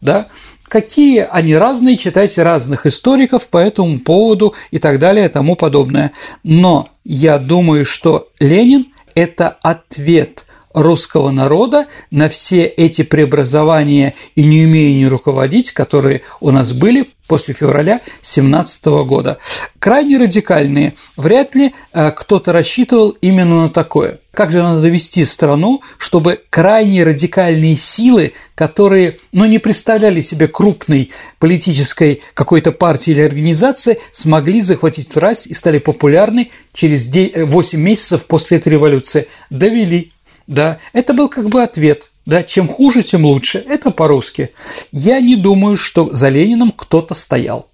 [0.00, 0.28] да,
[0.68, 6.12] какие они разные, читайте разных историков по этому поводу и так далее и тому подобное.
[6.44, 15.08] Но я думаю, что Ленин– это ответ русского народа на все эти преобразования и неумение
[15.08, 19.38] руководить, которые у нас были после февраля 2017 года.
[19.78, 20.94] Крайне радикальные.
[21.16, 24.20] Вряд ли э, кто-то рассчитывал именно на такое.
[24.32, 31.12] Как же надо довести страну, чтобы крайне радикальные силы, которые ну, не представляли себе крупной
[31.38, 38.58] политической какой-то партии или организации, смогли захватить власть и стали популярны через 8 месяцев после
[38.58, 40.13] этой революции, довели
[40.46, 44.50] да, это был как бы ответ, да, чем хуже, тем лучше, это по-русски.
[44.92, 47.70] Я не думаю, что за Лениным кто-то стоял.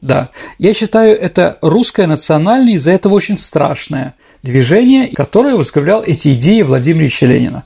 [0.00, 6.60] Да, я считаю, это русское национальное, из-за этого очень страшное движение, которое возглавлял эти идеи
[6.60, 7.64] Владимира Ильича Ленина.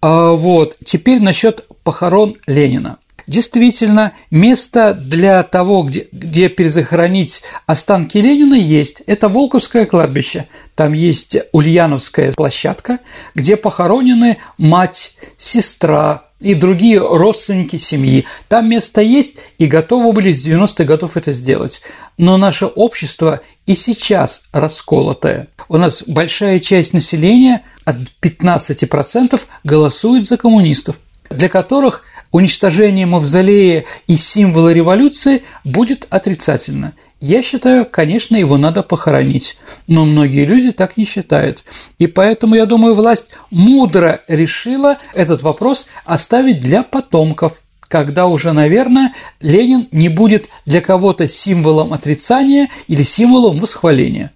[0.00, 2.98] А вот, теперь насчет похорон Ленина.
[3.28, 9.02] Действительно, место для того, где, где перезахоронить останки Ленина есть.
[9.06, 10.48] Это Волковское кладбище.
[10.74, 13.00] Там есть Ульяновская площадка,
[13.34, 18.24] где похоронены мать, сестра, и другие родственники семьи.
[18.48, 21.82] Там место есть, и готовы были с 90-х годов это сделать.
[22.16, 25.48] Но наше общество и сейчас расколотое.
[25.68, 30.98] У нас большая часть населения, от 15%, голосует за коммунистов
[31.30, 36.94] для которых уничтожение мавзолея и символа революции будет отрицательно.
[37.20, 39.56] Я считаю, конечно, его надо похоронить,
[39.88, 41.64] но многие люди так не считают.
[41.98, 49.14] И поэтому, я думаю, власть мудро решила этот вопрос оставить для потомков, когда уже, наверное,
[49.40, 54.32] Ленин не будет для кого-то символом отрицания или символом восхваления.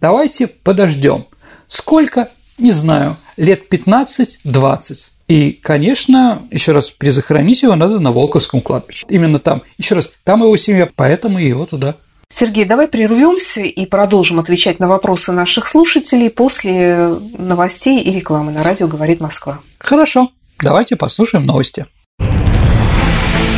[0.00, 1.26] Давайте подождем.
[1.66, 2.30] Сколько?
[2.58, 3.16] Не знаю.
[3.36, 5.10] Лет 15-20.
[5.28, 9.06] И, конечно, еще раз, перезахоронить его надо на Волковском кладбище.
[9.10, 9.62] Именно там.
[9.76, 11.96] Еще раз, там его семья, поэтому его туда.
[12.30, 18.62] Сергей, давай прервемся и продолжим отвечать на вопросы наших слушателей после новостей и рекламы на
[18.62, 19.60] радио «Говорит Москва».
[19.78, 20.30] Хорошо,
[20.62, 21.86] давайте послушаем новости.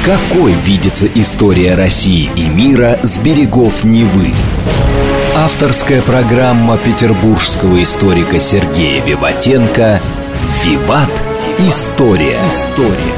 [0.04, 4.32] Какой видится история России и мира с берегов Невы?
[5.36, 10.00] Авторская программа петербургского историка Сергея Виватенко
[10.64, 11.10] «Виват.
[11.68, 12.40] История».
[12.46, 13.14] История.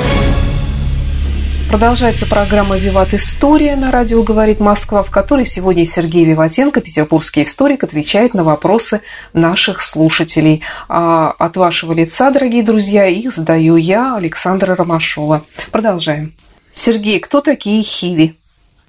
[1.68, 7.85] Продолжается программа «Виват История» на радио «Говорит Москва», в которой сегодня Сергей Виватенко, петербургский историк,
[7.85, 9.00] отвечает на вопросы
[9.33, 10.62] наших слушателей.
[10.88, 15.44] А от вашего лица, дорогие друзья, их задаю я, Александра Ромашова.
[15.70, 16.35] Продолжаем.
[16.72, 18.35] Сергей, кто такие хиви?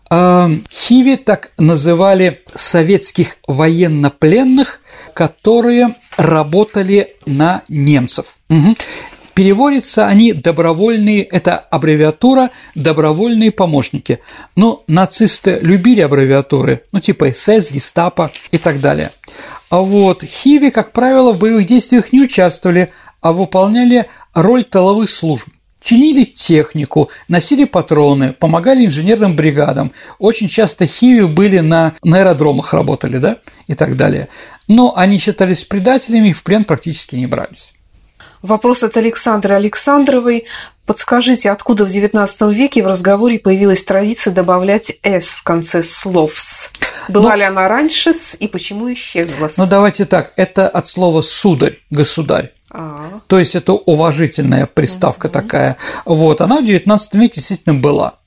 [0.10, 4.80] А, хиви так называли советских военнопленных,
[5.14, 8.38] которые работали на немцев.
[8.50, 8.76] Угу.
[9.34, 14.20] Переводятся они добровольные, это аббревиатура добровольные помощники.
[14.56, 19.12] Но нацисты любили аббревиатуры, ну типа СС, Гестапо и так далее.
[19.70, 22.92] А вот хиви, как правило, в боевых действиях не участвовали,
[23.22, 25.48] а выполняли роль тыловых служб
[25.84, 29.92] чинили технику, носили патроны, помогали инженерным бригадам.
[30.18, 34.30] Очень часто хиви были на, на аэродромах работали, да, и так далее.
[34.68, 37.74] Но они считались предателями и в плен практически не брались.
[38.44, 40.46] Вопрос от Александры Александровой.
[40.86, 46.70] Подскажите, откуда в XIX веке в разговоре появилась традиция добавлять «с» в конце слов «с»?
[47.08, 49.58] Была ну, ли она раньше «с» и почему исчезла «с»?
[49.58, 52.52] Ну, давайте так, это от слова «сударь», «государь».
[52.70, 53.22] А-а-а.
[53.28, 55.34] То есть это уважительная приставка угу.
[55.34, 55.78] такая.
[56.04, 58.20] Вот, она в XIX веке действительно была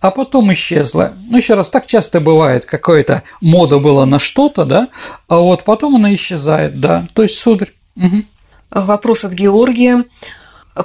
[0.00, 1.12] а потом исчезла.
[1.28, 4.86] Ну, еще раз, так часто бывает, какая-то мода была на что-то, да,
[5.28, 7.72] а вот потом она исчезает, да, то есть сударь.
[7.96, 8.24] Угу.
[8.70, 10.04] Вопрос от Георгия.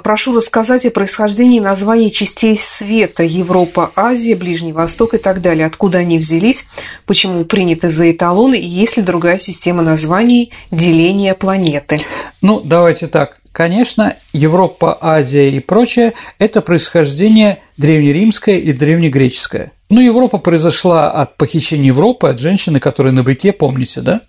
[0.02, 5.64] Прошу рассказать о происхождении названий частей света Европа, Азия, Ближний Восток и так далее.
[5.64, 6.66] Откуда они взялись,
[7.06, 12.00] почему приняты за эталоны и есть ли другая система названий деления планеты?
[12.42, 13.38] Ну, давайте так.
[13.52, 19.72] Конечно, Европа, Азия и прочее– это происхождение древнеримское и древнегреческое.
[19.88, 24.20] Ну, Европа произошла от похищения Европы, от женщины, которая на быке, помните, да?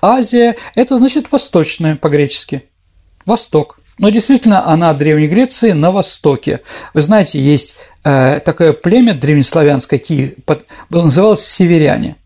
[0.00, 2.69] Азия– это значит восточная по-гречески.
[3.26, 3.80] Восток.
[3.98, 6.60] Но действительно, она Древней Греции на востоке.
[6.94, 12.16] Вы знаете, есть э, такое племя древнеславянское, Киев, под, называлось северяне.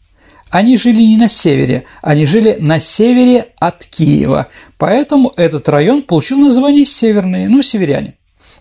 [0.51, 4.47] Они жили не на севере, они жили на севере от Киева,
[4.79, 8.15] поэтому этот район получил название Северный, ну, северяне.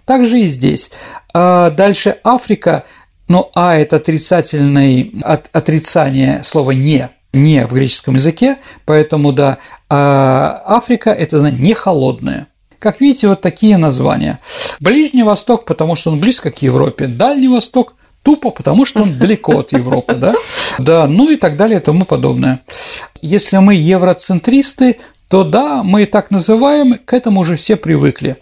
[0.06, 0.89] Также и здесь.
[1.36, 2.86] А дальше Африка,
[3.28, 9.58] но А– это отрицательное от, отрицание слова «не», не в греческом языке, поэтому, да,
[9.89, 12.48] а Африка– это не холодная.
[12.80, 14.39] Как видите, вот такие названия.
[14.80, 19.60] Ближний Восток, потому что он близко к Европе, Дальний Восток тупо, потому что он далеко
[19.60, 20.36] от Европы, да?
[20.78, 22.62] Да, ну и так далее и тому подобное.
[23.22, 28.38] Если мы евроцентристы, то да, мы и так называем, к этому уже все привыкли.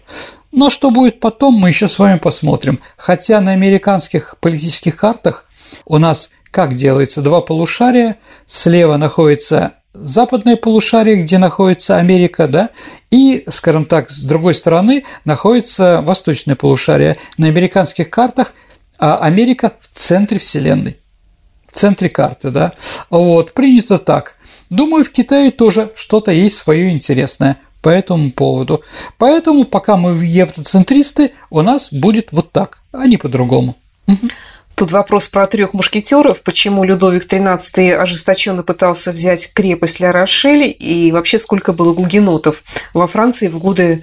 [0.50, 2.80] Но что будет потом, мы еще с вами посмотрим.
[2.96, 5.46] Хотя на американских политических картах
[5.86, 7.22] у нас как делается?
[7.22, 12.70] Два полушария, слева находится западное полушарие, где находится Америка, да,
[13.10, 17.16] и, скажем так, с другой стороны находится восточное полушарие.
[17.38, 18.54] На американских картах
[18.98, 20.98] а Америка в центре Вселенной,
[21.66, 22.72] в центре карты, да,
[23.10, 24.36] вот, принято так.
[24.70, 28.82] Думаю, в Китае тоже что-то есть свое интересное по этому поводу.
[29.18, 33.76] Поэтому, пока мы евроцентристы, у нас будет вот так, а не по-другому.
[34.74, 36.42] Тут вопрос про трех мушкетеров.
[36.42, 42.62] Почему Людовик XIII ожесточенно пытался взять крепость Ля Рошель и вообще сколько было гугенотов
[42.94, 44.02] во Франции в годы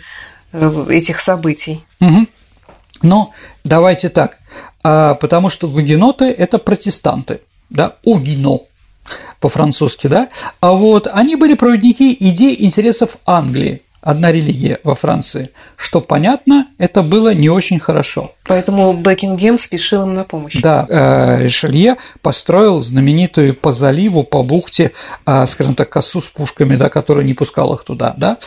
[0.51, 1.83] э, этих событий?
[1.99, 2.27] Угу.
[3.01, 4.37] Но давайте так,
[4.83, 8.59] а, потому что гугеноты– это протестанты, да, угино
[9.39, 10.27] по-французски, да,
[10.59, 15.51] а вот они были проводники идей интересов Англии, одна религия во Франции.
[15.75, 18.33] Что понятно, это было не очень хорошо.
[18.45, 20.61] Поэтому Бекингем спешил им на помощь.
[20.61, 24.91] Да, э, Ришелье построил знаменитую по заливу, по бухте,
[25.25, 28.13] э, скажем так, косу с пушками, да, которая не пускала их туда.
[28.17, 28.37] Да.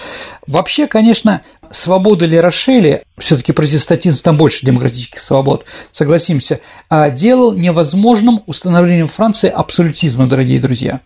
[0.46, 7.52] Вообще, конечно, свобода ли Рошели, все таки протестантизм там больше демократических свобод, согласимся, а делал
[7.52, 11.00] невозможным установлением Франции абсолютизма, дорогие друзья.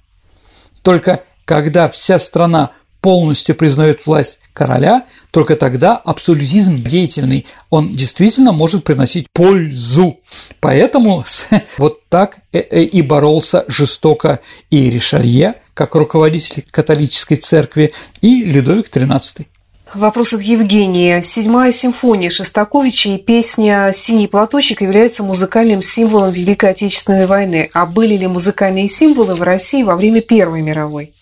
[0.83, 8.85] Только когда вся страна полностью признает власть короля, только тогда абсолютизм деятельный, он действительно может
[8.85, 10.19] приносить пользу.
[10.61, 11.25] Поэтому
[11.79, 18.89] вот так э, э, и боролся жестоко и Ришелье, как руководитель католической церкви, и Людовик
[18.89, 19.47] XIII.
[19.95, 21.23] Вопрос от Евгения.
[21.23, 27.71] Седьмая симфония Шостаковича и песня «Синий платочек» является музыкальным символом Великой Отечественной войны.
[27.73, 31.15] А были ли музыкальные символы в России во время Первой мировой?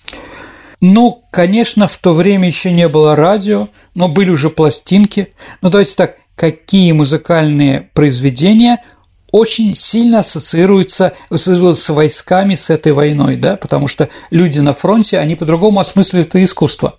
[0.87, 5.33] Ну, конечно, в то время еще не было радио, но были уже пластинки.
[5.63, 8.83] Но давайте так, какие музыкальные произведения
[9.31, 15.37] очень сильно ассоциируется с войсками с этой войной, да, потому что люди на фронте, они
[15.37, 16.99] по-другому осмысливают это искусство.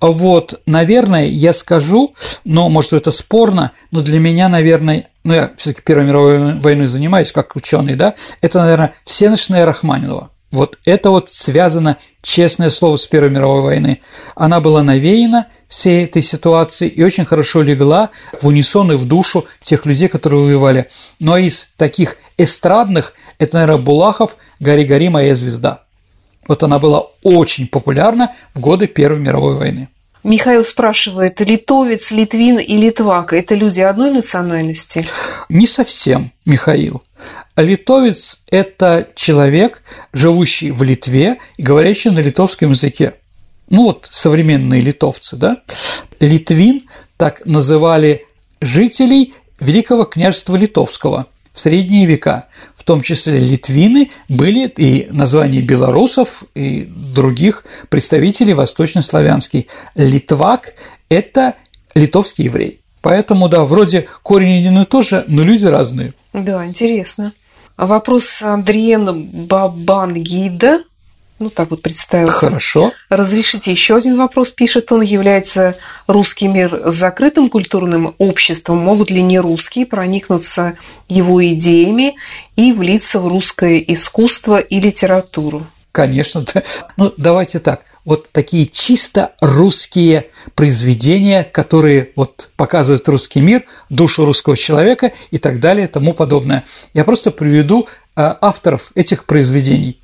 [0.00, 5.70] Вот, наверное, я скажу, но, может, это спорно, но для меня, наверное, ну, я все
[5.70, 10.30] таки Первой мировой войной занимаюсь как ученый, да, это, наверное, всеночная Рахманинова.
[10.50, 14.00] Вот это вот связано, честное слово, с Первой мировой войны.
[14.34, 18.10] Она была навеяна всей этой ситуации и очень хорошо легла
[18.40, 20.88] в унисон и в душу тех людей, которые воевали.
[21.20, 25.84] Но из таких эстрадных, это, наверное, Булахов «Гори-гори, моя звезда».
[26.48, 29.88] Вот она была очень популярна в годы Первой мировой войны.
[30.24, 35.06] Михаил спрашивает, литовец, литвин и литвак– это люди одной национальности?
[35.50, 37.02] Не совсем, Михаил.
[37.56, 39.82] Литовец– это человек,
[40.14, 43.16] живущий в Литве и говорящий на литовском языке.
[43.68, 45.58] Ну вот современные литовцы, да?
[46.20, 46.84] Литвин
[47.18, 48.24] так называли
[48.62, 52.46] жителей Великого княжества Литовского в средние века
[52.84, 59.68] в том числе литвины, были и названия белорусов и других представителей восточнославянский.
[59.94, 60.74] Литвак–
[61.08, 61.54] это
[61.94, 62.80] литовский еврей.
[63.00, 66.12] Поэтому, да, вроде корень один и тот же, но люди разные.
[66.34, 67.32] Да, интересно.
[67.76, 70.84] А вопрос Андриена Бабангида
[71.40, 72.46] ну, так вот представился.
[72.46, 72.92] Хорошо.
[73.08, 75.02] Разрешите еще один вопрос, пишет он.
[75.02, 78.78] Является русский мир закрытым культурным обществом?
[78.78, 82.14] Могут ли не русские проникнуться его идеями
[82.54, 85.66] и влиться в русское искусство и литературу?
[85.90, 86.44] Конечно.
[86.96, 87.82] Ну, давайте так.
[88.04, 95.58] Вот такие чисто русские произведения, которые вот показывают русский мир, душу русского человека и так
[95.58, 96.64] далее и тому подобное.
[96.92, 99.98] Я просто приведу э, авторов этих произведений.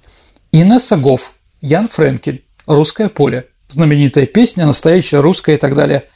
[0.52, 6.08] Инна Сагов, Ян Френкель, «Русское поле», знаменитая песня, настоящая русская и так далее.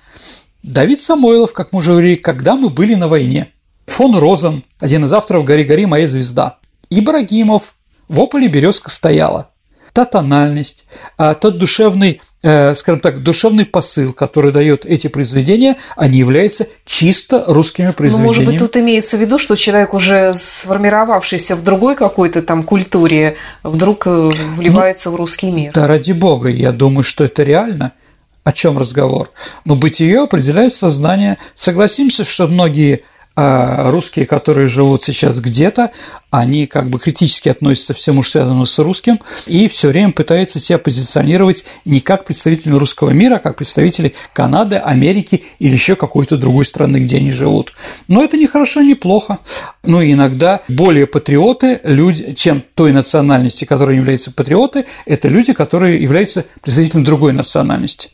[0.64, 3.52] Давид Самойлов, как мы уже говорили, «Когда мы были на войне».
[3.86, 6.58] Фон Розен, один из авторов «Гори-гори, моя звезда».
[6.90, 7.76] Ибрагимов,
[8.08, 9.50] «В ополе березка стояла».
[9.94, 10.84] Та тональность,
[11.16, 17.42] а тот душевный Э, скажем так, душевный посыл, который дает эти произведения, они являются чисто
[17.46, 18.34] русскими произведениями.
[18.34, 22.62] Ну, может быть, тут имеется в виду, что человек уже сформировавшийся в другой какой-то там
[22.62, 25.72] культуре, вдруг э, вливается ну, в русский мир.
[25.72, 27.92] Да, ради бога, я думаю, что это реально.
[28.42, 29.30] О чем разговор?
[29.64, 31.38] Но бытие определяет сознание.
[31.54, 33.04] Согласимся, что многие
[33.36, 35.90] а русские, которые живут сейчас где-то,
[36.30, 40.60] они как бы критически относятся к всему, что связано с русским, и все время пытаются
[40.60, 46.36] себя позиционировать не как представители русского мира, а как представители Канады, Америки или еще какой-то
[46.36, 47.72] другой страны, где они живут.
[48.06, 49.38] Но это не хорошо, не плохо.
[49.82, 56.44] Но иногда более патриоты, люди, чем той национальности, которая является патриоты, это люди, которые являются
[56.62, 58.10] представителями другой национальности.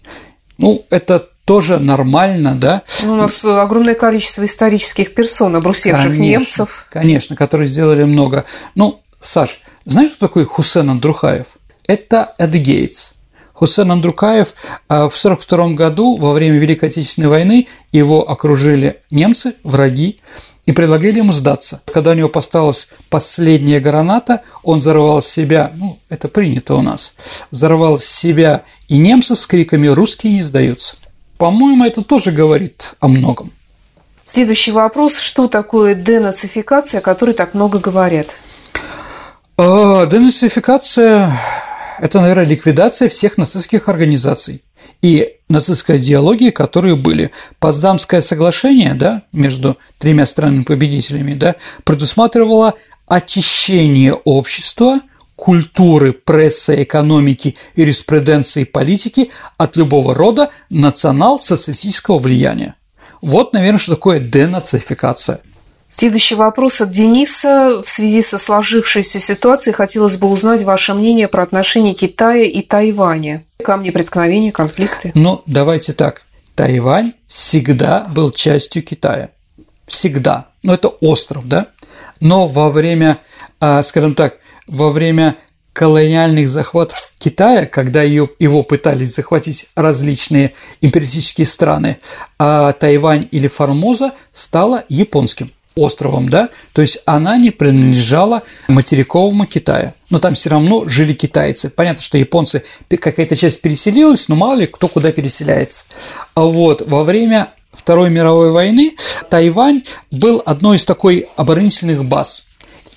[0.56, 2.82] Ну, это тоже нормально, да.
[3.02, 6.86] Ну, у нас огромное количество исторических персон, обрусевших конечно, немцев.
[6.90, 8.44] Конечно, которые сделали много.
[8.76, 11.46] Ну, Саш, знаешь, кто такой Хусен Андрухаев?
[11.88, 13.14] Это Эд Гейтс.
[13.52, 14.54] Хусен Андрукаев
[14.86, 20.18] а, в 1942 году во время Великой Отечественной войны его окружили немцы, враги,
[20.66, 21.80] и предлагали ему сдаться.
[21.92, 27.12] Когда у него поставилась последняя граната, он взорвал себя, ну, это принято у нас,
[27.50, 30.94] взорвал себя и немцев с криками «русские не сдаются».
[31.40, 33.54] По-моему, это тоже говорит о многом.
[34.26, 35.18] Следующий вопрос.
[35.18, 38.36] Что такое денацификация, о которой так много говорят?
[39.56, 41.32] А, денацификация–
[41.98, 44.62] это, наверное, ликвидация всех нацистских организаций
[45.00, 47.30] и нацистской идеологии, которые были.
[47.58, 52.74] Потсдамское соглашение да, между тремя странами-победителями да, предусматривало
[53.06, 55.00] очищение общества
[55.40, 62.74] культуры, прессы, экономики, юриспруденции, политики от любого рода национал-социалистического влияния.
[63.22, 65.40] Вот, наверное, что такое денацификация.
[65.88, 67.82] Следующий вопрос от Дениса.
[67.82, 73.44] В связи со сложившейся ситуацией хотелось бы узнать ваше мнение про отношения Китая и Тайваня.
[73.64, 75.10] Камни преткновения, конфликты.
[75.14, 76.26] Ну, давайте так.
[76.54, 79.30] Тайвань всегда был частью Китая.
[79.86, 80.48] Всегда.
[80.62, 81.68] Но это остров, да?
[82.20, 83.20] Но во время,
[83.58, 84.34] а, скажем так,
[84.70, 85.36] во время
[85.72, 91.98] колониальных захватов Китая, когда его пытались захватить различные империалистические страны,
[92.38, 99.94] а Тайвань или Формоза стала японским островом, да, то есть она не принадлежала материковому Китаю,
[100.10, 101.70] но там все равно жили китайцы.
[101.70, 105.84] Понятно, что японцы какая-то часть переселилась, но мало ли кто куда переселяется.
[106.34, 108.96] А вот во время Второй мировой войны
[109.30, 112.44] Тайвань был одной из такой оборонительных баз–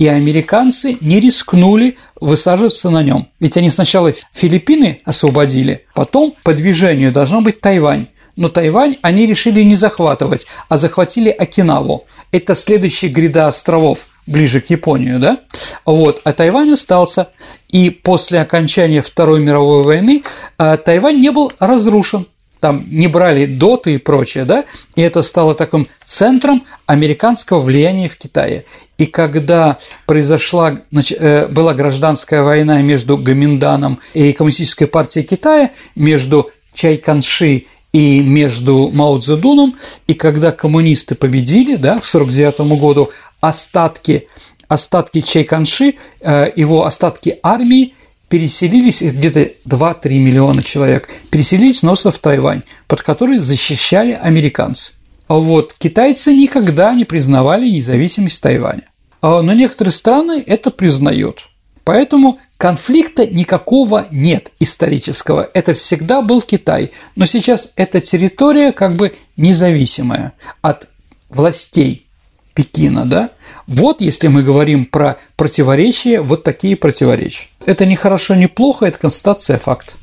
[0.03, 3.29] и американцы не рискнули высаживаться на нем.
[3.39, 8.07] Ведь они сначала Филиппины освободили, потом по движению должно быть Тайвань.
[8.35, 12.05] Но Тайвань они решили не захватывать, а захватили Окинаву.
[12.33, 15.39] Это следующая гряда островов ближе к Японию, да,
[15.85, 17.29] вот, а Тайвань остался,
[17.69, 20.23] и после окончания Второй мировой войны
[20.57, 22.27] а, Тайвань не был разрушен,
[22.63, 24.63] там не брали доты и прочее, да,
[24.95, 28.63] и это стало таким центром американского влияния в Китае.
[28.97, 36.95] И когда произошла, э, была гражданская война между Гаминданом и Коммунистической партией Китая, между Чай
[36.95, 39.75] Канши и между Мао Цзэдуном,
[40.07, 43.09] и когда коммунисты победили, да, к 1949 году,
[43.41, 44.29] остатки,
[44.69, 47.93] остатки Чай Канши, э, его остатки армии
[48.33, 54.93] переселились, где-то 2-3 миллиона человек, переселились снова в Тайвань, под который защищали американцы.
[55.27, 58.85] А вот китайцы никогда не признавали независимость Тайваня.
[59.21, 61.47] А но некоторые страны это признают.
[61.83, 65.47] Поэтому конфликта никакого нет исторического.
[65.53, 66.89] Это всегда был Китай.
[67.15, 70.87] Но сейчас эта территория как бы независимая от
[71.29, 72.07] властей
[72.55, 73.29] Пекина, да?
[73.67, 77.47] Вот если мы говорим про противоречия, вот такие противоречия.
[77.65, 79.93] Это не хорошо, не плохо, это констатация факта.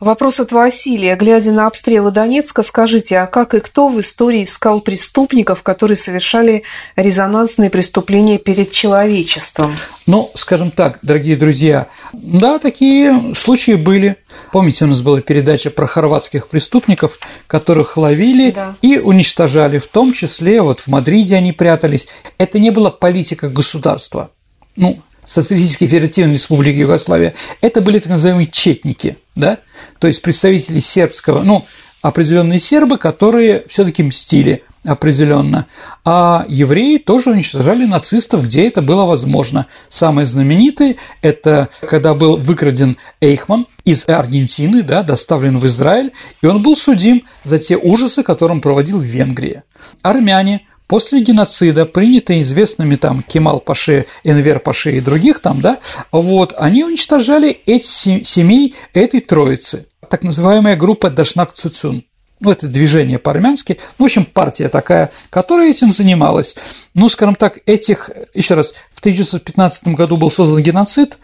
[0.00, 1.16] Вопрос от Василия.
[1.16, 6.64] Глядя на обстрелы Донецка, скажите, а как и кто в истории искал преступников, которые совершали
[6.96, 9.76] резонансные преступления перед человечеством?
[10.06, 14.16] Ну, скажем так, дорогие друзья, да, такие случаи были.
[14.52, 18.74] Помните, у нас была передача про хорватских преступников, которых ловили да.
[18.82, 22.08] и уничтожали, в том числе вот в Мадриде они прятались.
[22.36, 24.32] Это не была политика государства.
[24.76, 29.58] Ну, Социалистической Федеративной Республики Югославия, это были так называемые четники, да,
[29.98, 31.64] то есть представители сербского, ну,
[32.02, 35.66] определенные сербы, которые все-таки мстили определенно,
[36.04, 39.66] а евреи тоже уничтожали нацистов, где это было возможно.
[39.88, 46.12] Самый знаменитый– это когда был выкраден Эйхман из Аргентины, да, доставлен в Израиль,
[46.42, 49.62] и он был судим за те ужасы, которые он проводил в Венгрии.
[50.02, 55.78] Армяне После геноцида, принятые известными там Кемал Паше, Энвер Паше и других там, да,
[56.12, 62.04] вот, они уничтожали эти семей этой троицы, так называемая группа Дашнак Цуцун.
[62.40, 66.54] Ну, это движение по-армянски, ну, в общем, партия такая, которая этим занималась.
[66.92, 71.16] Ну, скажем так, этих, еще раз, в 1915 году был создан геноцид,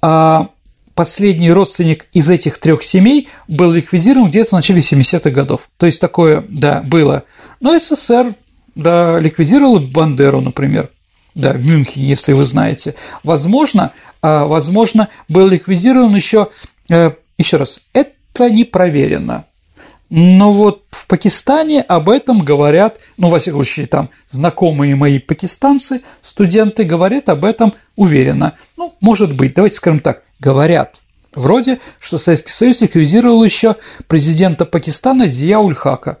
[0.00, 0.50] а
[0.94, 5.68] последний родственник из этих трех семей был ликвидирован где-то в начале 70-х годов.
[5.76, 7.24] То есть такое, да, было.
[7.60, 8.34] Но СССР
[8.78, 10.90] да, ликвидировал Бандеру, например,
[11.34, 12.94] да, в Мюнхене, если вы знаете.
[13.24, 16.48] Возможно, а, возможно, был ликвидирован еще,
[16.88, 19.44] э, еще раз, это не проверено.
[20.10, 26.02] Но вот в Пакистане об этом говорят, ну, во всяком случае, там знакомые мои пакистанцы,
[26.22, 28.54] студенты говорят об этом уверенно.
[28.78, 31.02] Ну, может быть, давайте скажем так, говорят.
[31.34, 33.76] Вроде, что Советский Союз ликвидировал еще
[34.06, 36.18] президента Пакистана Зия Ульхака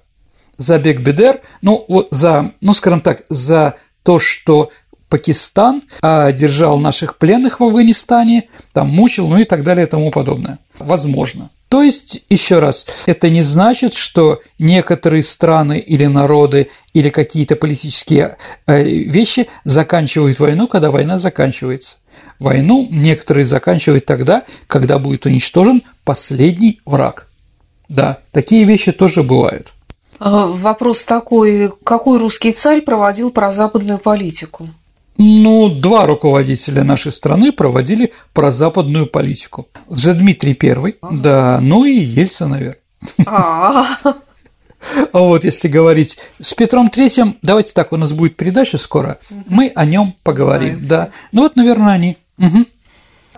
[0.58, 4.70] за Бекбедер, ну, вот за, ну, скажем так, за то, что
[5.08, 10.10] Пакистан а, держал наших пленных в Афганистане, там мучил, ну и так далее и тому
[10.10, 10.58] подобное.
[10.78, 11.50] Возможно.
[11.68, 18.36] То есть, еще раз, это не значит, что некоторые страны или народы или какие-то политические
[18.66, 21.98] э, вещи заканчивают войну, когда война заканчивается.
[22.38, 27.28] Войну некоторые заканчивают тогда, когда будет уничтожен последний враг.
[27.88, 29.72] Да, такие вещи тоже бывают.
[30.18, 34.68] А, вопрос такой, какой русский царь проводил прозападную политику?
[35.16, 39.68] Ну, два руководителя нашей страны проводили прозападную политику.
[39.88, 42.78] Дмитрий Первый, да, ну и Ельцин, наверное.
[43.26, 43.96] А,
[45.12, 49.72] а вот если говорить с Петром Третьим, давайте так, у нас будет передача скоро, мы
[49.74, 51.10] о нем поговорим, да.
[51.32, 52.16] Ну вот, наверное, они.
[52.38, 52.64] Угу.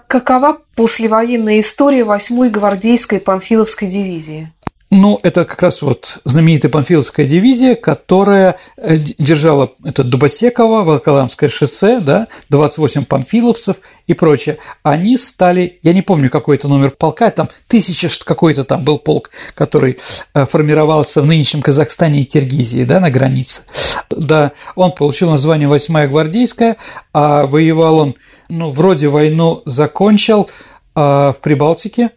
[0.07, 4.53] Какова послевоенная история 8-й гвардейской Панфиловской дивизии?
[4.93, 12.01] Ну, это как раз вот знаменитая Панфиловская дивизия, которая э, держала это Дубосеково, Волоколамское шоссе,
[12.01, 13.77] да, 28 панфиловцев
[14.09, 14.59] и прочее.
[14.83, 19.31] Они стали, я не помню какой то номер полка, там тысяча какой-то там был полк,
[19.55, 19.99] который
[20.35, 23.63] э, формировался в нынешнем Казахстане и Киргизии, да, на границе.
[24.11, 26.77] Да, он получил название 8-я гвардейская,
[27.13, 28.17] а воевал он,
[28.49, 30.51] ну, вроде войну закончил
[30.97, 32.11] а, в Прибалтике,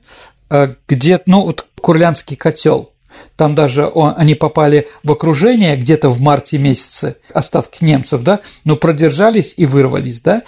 [0.88, 2.94] где, ну, вот Курлянский котел.
[3.36, 8.78] Там даже он, они попали в окружение где-то в марте месяце, остатки немцев, да, но
[8.78, 10.44] продержались и вырвались, да.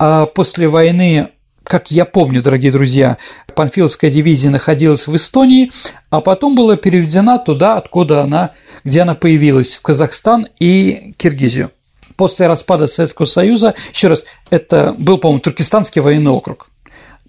[0.00, 1.30] А после войны
[1.62, 3.18] как я помню, дорогие друзья,
[3.54, 5.70] Панфиловская дивизия находилась в Эстонии,
[6.08, 8.50] а потом была переведена туда, откуда она,
[8.82, 11.70] где она появилась, в Казахстан и Киргизию.
[12.16, 16.70] После распада Советского Союза, еще раз, это был, по-моему, Туркестанский военный округ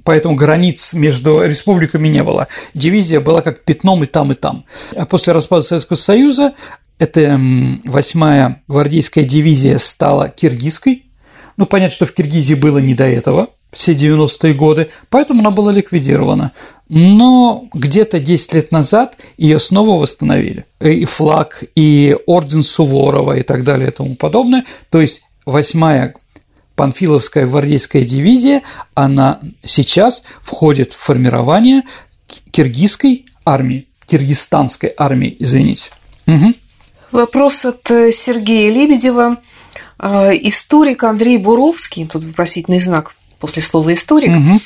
[0.04, 2.48] поэтому границ между республиками не было.
[2.74, 4.66] Дивизия была как пятном и там, и там.
[4.96, 6.54] А после распада Советского Союза
[7.00, 7.40] эта
[7.86, 11.06] восьмая гвардейская дивизия стала киргизской,
[11.58, 15.72] Ну, понятно, что в Киргизии было не до этого, все 90-е годы, поэтому она была
[15.72, 16.52] ликвидирована.
[16.90, 20.66] Но где-то 10 лет назад ее снова восстановили.
[20.80, 24.66] И флаг, и орден Суворова, и так далее, и тому подобное.
[24.90, 26.16] То есть восьмая
[26.82, 28.64] Панфиловская гвардейская дивизия,
[28.96, 31.84] она сейчас входит в формирование
[32.50, 35.92] киргизской армии, киргизстанской армии, извините.
[36.26, 36.56] Угу.
[37.12, 39.38] Вопрос от э, Сергея Лебедева.
[40.00, 44.60] А, историк Андрей Буровский, тут вопросительный знак после слова историк, угу.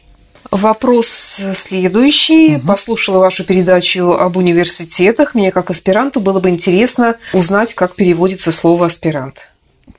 [0.51, 2.55] Вопрос следующий.
[2.55, 2.67] Угу.
[2.67, 5.35] Послушала вашу передачу об университетах.
[5.35, 9.49] Мне, как аспиранту, было бы интересно узнать, как переводится слово аспирант.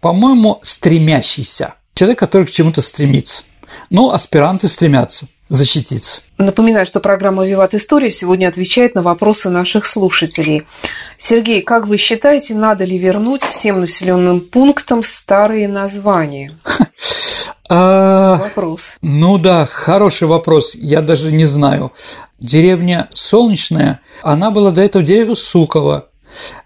[0.01, 1.75] По-моему, стремящийся.
[1.95, 3.43] Человек, который к чему-то стремится.
[3.91, 6.21] Ну, аспиранты стремятся защититься.
[6.37, 10.65] Напоминаю, что программа «Виват История» сегодня отвечает на вопросы наших слушателей.
[11.17, 16.53] Сергей, как вы считаете, надо ли вернуть всем населенным пунктам старые названия?
[17.71, 18.95] А, вопрос.
[19.03, 20.75] Ну да, хороший вопрос.
[20.75, 21.93] Я даже не знаю.
[22.41, 26.07] Деревня Солнечная, она была до этого деревня Суково.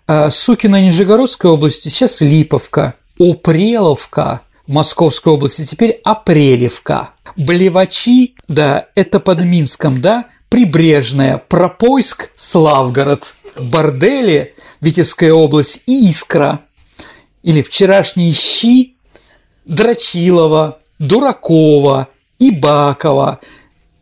[0.06, 7.10] А, Сукина Нижегородской области, сейчас Липовка, Упреловка Московской области, теперь Апрелевка.
[7.36, 16.60] Блевачи, да, это под Минском, да, Прибрежная, Пропойск, Славгород, Бордели, Витебская область и Искра.
[17.42, 18.96] Или вчерашние щи
[19.64, 22.08] Драчилова, Дуракова,
[22.38, 23.40] Ибакова,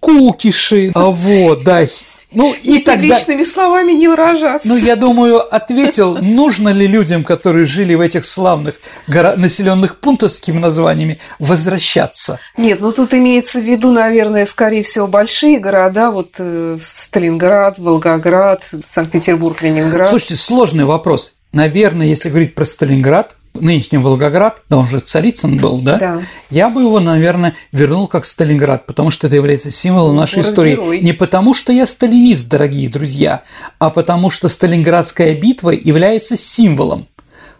[0.01, 1.87] Кукиши, а вот, да,
[2.33, 3.19] ну, и, и тогда...
[3.45, 4.69] словами не выражаться.
[4.69, 9.35] Ну, я думаю, ответил, нужно ли людям, которые жили в этих славных горо...
[9.37, 12.39] населенных пунктах с такими названиями, возвращаться?
[12.57, 18.63] Нет, ну тут имеется в виду, наверное, скорее всего, большие города, вот э, Сталинград, Волгоград,
[18.81, 20.09] Санкт-Петербург, Ленинград.
[20.09, 21.35] Слушайте, сложный вопрос.
[21.53, 25.99] Наверное, если говорить про Сталинград, нынешний Волгоград, да он же Царицын был, да?
[25.99, 26.23] Да.
[26.51, 30.73] Я бы его, наверное, вернул как Сталинград, потому что это является символом нашей истории.
[30.73, 31.01] Герой.
[31.01, 33.43] Не потому что я сталинист, дорогие друзья,
[33.79, 37.09] а потому что Сталинградская битва является символом.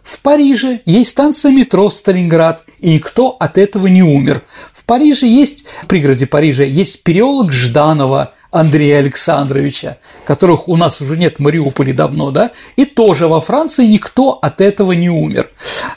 [0.03, 4.43] В Париже есть станция метро Сталинград, и никто от этого не умер.
[4.73, 11.17] В Париже есть, в пригороде Парижа, есть переулок Жданова– Андрея Александровича, которых у нас уже
[11.17, 15.49] нет в Мариуполе давно, да, и тоже во Франции никто от этого не умер.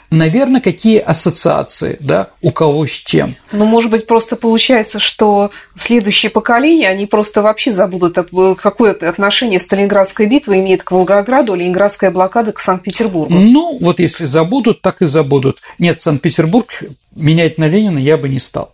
[0.09, 3.35] Наверное, какие ассоциации, да, у кого с чем.
[3.51, 8.17] Ну, может быть, просто получается, что следующее поколение, они просто вообще забудут,
[8.61, 13.33] какое отношение Сталинградская битва имеет к Волгограду, а Ленинградская блокада к Санкт-Петербургу.
[13.33, 15.61] Ну, вот если забудут, так и забудут.
[15.77, 16.71] Нет, Санкт-Петербург
[17.15, 18.73] менять на Ленина я бы не стал.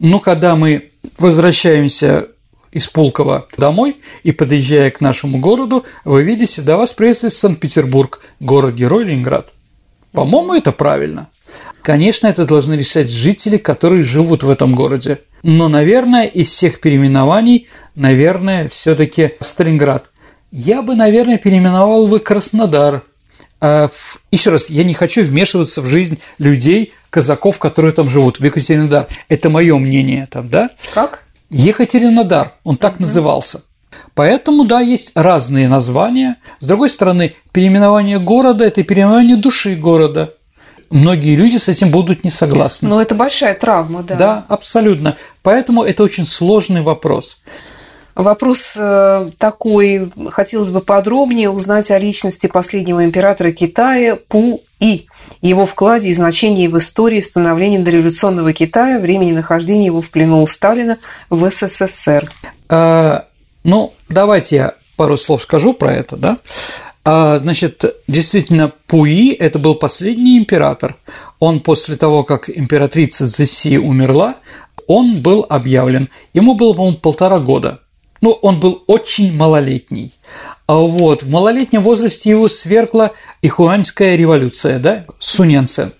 [0.00, 2.26] Но когда мы возвращаемся
[2.72, 9.04] из Пулково домой и подъезжая к нашему городу, вы видите, до вас приветствует Санкт-Петербург, город-герой
[9.04, 9.52] Ленинград.
[10.12, 11.28] По-моему, это правильно.
[11.82, 15.20] Конечно, это должны решать жители, которые живут в этом городе.
[15.42, 20.10] Но, наверное, из всех переименований, наверное, все таки Сталинград.
[20.50, 23.02] Я бы, наверное, переименовал бы Краснодар.
[23.60, 23.90] А,
[24.30, 29.08] еще раз, я не хочу вмешиваться в жизнь людей, казаков, которые там живут, в Екатеринодар.
[29.28, 30.70] Это мое мнение там, да?
[30.94, 31.24] Как?
[31.52, 33.02] Екатеринодар, он так угу.
[33.02, 33.62] назывался.
[34.14, 36.36] Поэтому, да, есть разные названия.
[36.60, 40.34] С другой стороны, переименование города– это переименование души города.
[40.90, 42.88] Многие люди с этим будут не согласны.
[42.88, 44.14] Но это большая травма, да.
[44.16, 45.16] Да, абсолютно.
[45.42, 47.38] Поэтому это очень сложный вопрос.
[48.14, 55.06] Вопрос э, такой, хотелось бы подробнее узнать о личности последнего императора Китая Пу И,
[55.40, 60.46] его вкладе и значении в истории становления дореволюционного Китая, времени нахождения его в плену у
[60.46, 60.98] Сталина
[61.30, 62.30] в СССР.
[62.68, 63.26] А,
[63.64, 66.36] ну, давайте я пару слов скажу про это, да.
[67.04, 70.96] А, значит, действительно, Пуи– это был последний император.
[71.40, 74.36] Он после того, как императрица Цзэси умерла,
[74.86, 76.08] он был объявлен.
[76.34, 77.80] Ему было, по-моему, полтора года.
[78.22, 80.14] Ну, он был очень малолетний.
[80.66, 83.12] А вот в малолетнем возрасте его свергла
[83.42, 85.92] Ихуаньская революция, да, Суньян-сен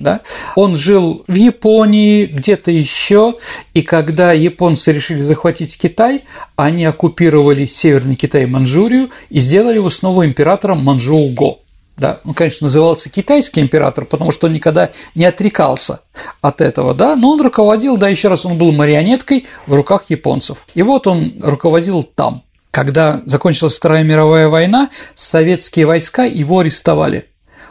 [0.00, 0.22] да?
[0.56, 3.36] Он жил в Японии, где-то еще,
[3.74, 6.24] и когда японцы решили захватить Китай,
[6.56, 11.60] они оккупировали Северный Китай и Манчжурию и сделали его снова императором Манчжоу-го.
[11.96, 16.00] Да, он, конечно, назывался китайский император, потому что он никогда не отрекался
[16.40, 20.66] от этого, да, но он руководил, да, еще раз, он был марионеткой в руках японцев.
[20.74, 22.42] И вот он руководил там.
[22.70, 27.26] Когда закончилась Вторая мировая война, советские войска его арестовали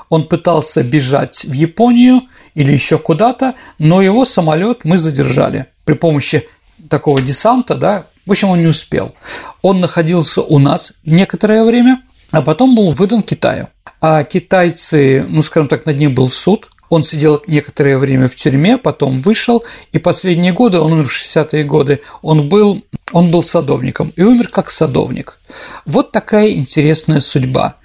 [0.09, 2.23] он пытался бежать в Японию
[2.55, 6.47] или еще куда-то, но его самолет мы задержали при помощи
[6.89, 9.15] такого десанта, да, в общем, он не успел.
[9.61, 12.01] Он находился у нас некоторое время,
[12.31, 13.67] а потом был выдан Китаю.
[14.01, 18.77] А китайцы, ну, скажем так, над ним был суд, он сидел некоторое время в тюрьме,
[18.77, 24.11] потом вышел, и последние годы, он умер в 60-е годы, он был, он был садовником
[24.15, 25.39] и умер как садовник.
[25.85, 27.75] Вот такая интересная судьба.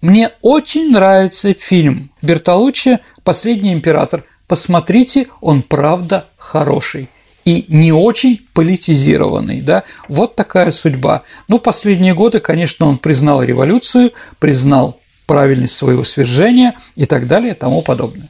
[0.00, 4.24] Мне очень нравится фильм Бертолуччи «Последний император».
[4.46, 7.08] Посмотрите, он правда хороший
[7.44, 11.22] и не очень политизированный, да, вот такая судьба.
[11.48, 17.56] Ну, последние годы, конечно, он признал революцию, признал правильность своего свержения и так далее и
[17.56, 18.28] тому подобное.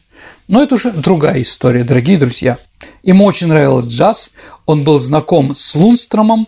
[0.48, 2.58] Но это уже другая история, дорогие друзья.
[3.02, 4.30] Ему очень нравился джаз,
[4.66, 6.46] он был знаком с Лунстромом,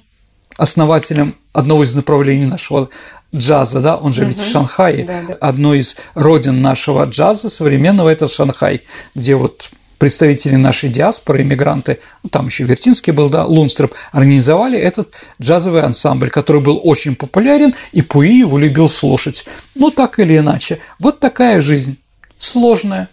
[0.56, 2.88] основателем одного из направлений нашего
[3.34, 4.30] джаза, да, он же угу.
[4.30, 5.34] ведь в Шанхае, да, да.
[5.34, 8.82] одно из родин нашего джаза современного– это Шанхай,
[9.14, 15.14] где вот представители нашей диаспоры, иммигранты, ну, там еще Вертинский был, да, Лунстроп, организовали этот
[15.40, 19.44] джазовый ансамбль, который был очень популярен, и Пуи его любил слушать.
[19.74, 20.80] Ну, так или иначе.
[20.98, 21.98] Вот такая жизнь.
[22.38, 23.08] Сложная.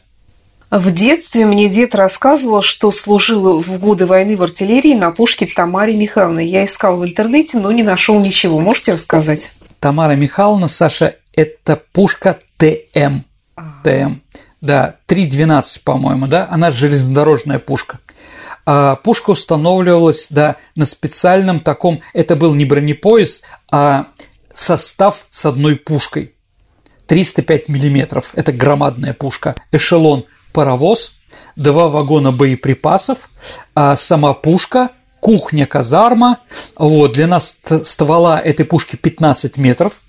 [0.69, 5.95] В детстве мне дед рассказывал, что служил в годы войны в артиллерии на пушке Тамаре
[5.95, 6.43] Михайловны.
[6.43, 8.59] Я искал в интернете, но не нашел ничего.
[8.59, 9.51] Можете рассказать?
[9.79, 13.19] Тамара Михайловна, Саша, это пушка ТМ.
[13.83, 14.15] ТМ.
[14.63, 17.99] Да, 3.12, по-моему, да, она железнодорожная пушка.
[18.65, 24.07] А пушка устанавливалась, да, на специальном таком, это был не бронепоезд, а
[24.55, 26.35] состав с одной пушкой.
[27.07, 31.11] 305 миллиметров, это громадная пушка, эшелон, паровоз,
[31.57, 33.29] два вагона боеприпасов,
[33.75, 34.91] а сама пушка–
[35.23, 36.39] кухня, казарма.
[36.77, 40.01] Вот, длина ствола этой пушки 15 метров.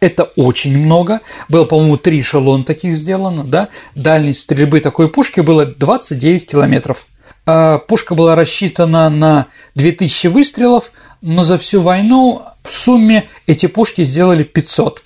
[0.00, 1.20] Это очень много.
[1.48, 3.68] Было, по-моему, три эшелона таких сделано, да.
[3.94, 7.06] Дальность стрельбы такой пушки было 29 километров.
[7.46, 10.92] А пушка была рассчитана на 2000 выстрелов,
[11.22, 15.02] но за всю войну в сумме эти пушки сделали 500.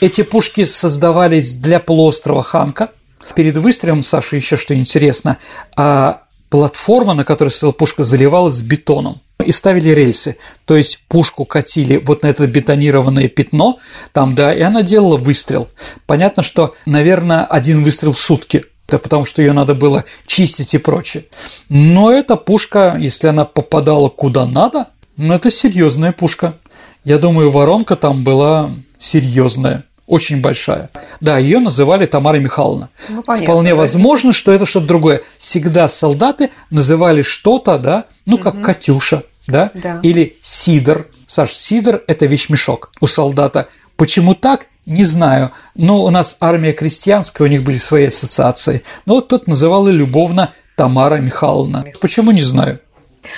[0.00, 2.90] Эти пушки создавались для полуострова Ханка.
[3.34, 5.38] Перед выстрелом, Саша, еще что интересно,
[5.76, 10.36] а платформа, на которой стояла пушка, заливалась бетоном и ставили рельсы.
[10.64, 13.78] То есть пушку катили вот на это бетонированное пятно,
[14.12, 15.68] там, да, и она делала выстрел.
[16.06, 20.78] Понятно, что, наверное, один выстрел в сутки, да потому что ее надо было чистить и
[20.78, 21.26] прочее.
[21.68, 26.58] Но эта пушка, если она попадала куда надо, ну это серьезная пушка.
[27.04, 30.90] Я думаю, воронка там была серьезная очень большая.
[31.20, 32.90] Да, ее называли Тамара Михайловна.
[33.08, 33.76] Ну, понятно, Вполне да.
[33.76, 35.22] возможно, что это что-то другое.
[35.38, 38.62] Всегда солдаты называли что-то, да, ну как угу.
[38.62, 39.70] Катюша, да?
[39.74, 41.08] да, или Сидор.
[41.26, 43.68] Саш, Сидор– это вещмешок у солдата.
[43.96, 44.66] Почему так?
[44.86, 45.52] Не знаю.
[45.74, 48.82] Но у нас армия крестьянская, у них были свои ассоциации.
[49.06, 51.84] Но вот тот называл ее любовно Тамара Михайловна.
[52.00, 52.80] Почему не знаю?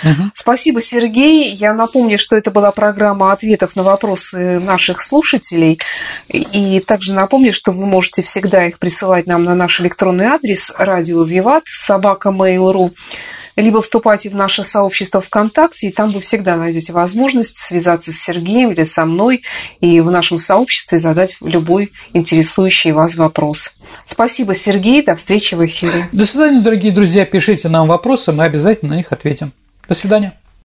[0.02, 0.30] Угу.
[0.34, 1.54] Спасибо, Сергей.
[1.54, 5.80] Я напомню, что это была программа ответов на вопросы наших слушателей.
[6.28, 11.24] И также напомню, что вы можете всегда их присылать нам на наш электронный адрес радио
[11.24, 12.90] Виват собака mail.ru
[13.62, 18.72] либо вступайте в наше сообщество ВКонтакте, и там вы всегда найдете возможность связаться с Сергеем
[18.72, 19.42] или со мной
[19.80, 23.76] и в нашем сообществе задать любой интересующий вас вопрос.
[24.04, 25.04] Спасибо, Сергей.
[25.04, 26.08] До встречи в эфире.
[26.12, 27.24] До свидания, дорогие друзья.
[27.24, 29.52] Пишите нам вопросы, мы обязательно на них ответим.
[29.88, 30.34] До свидания.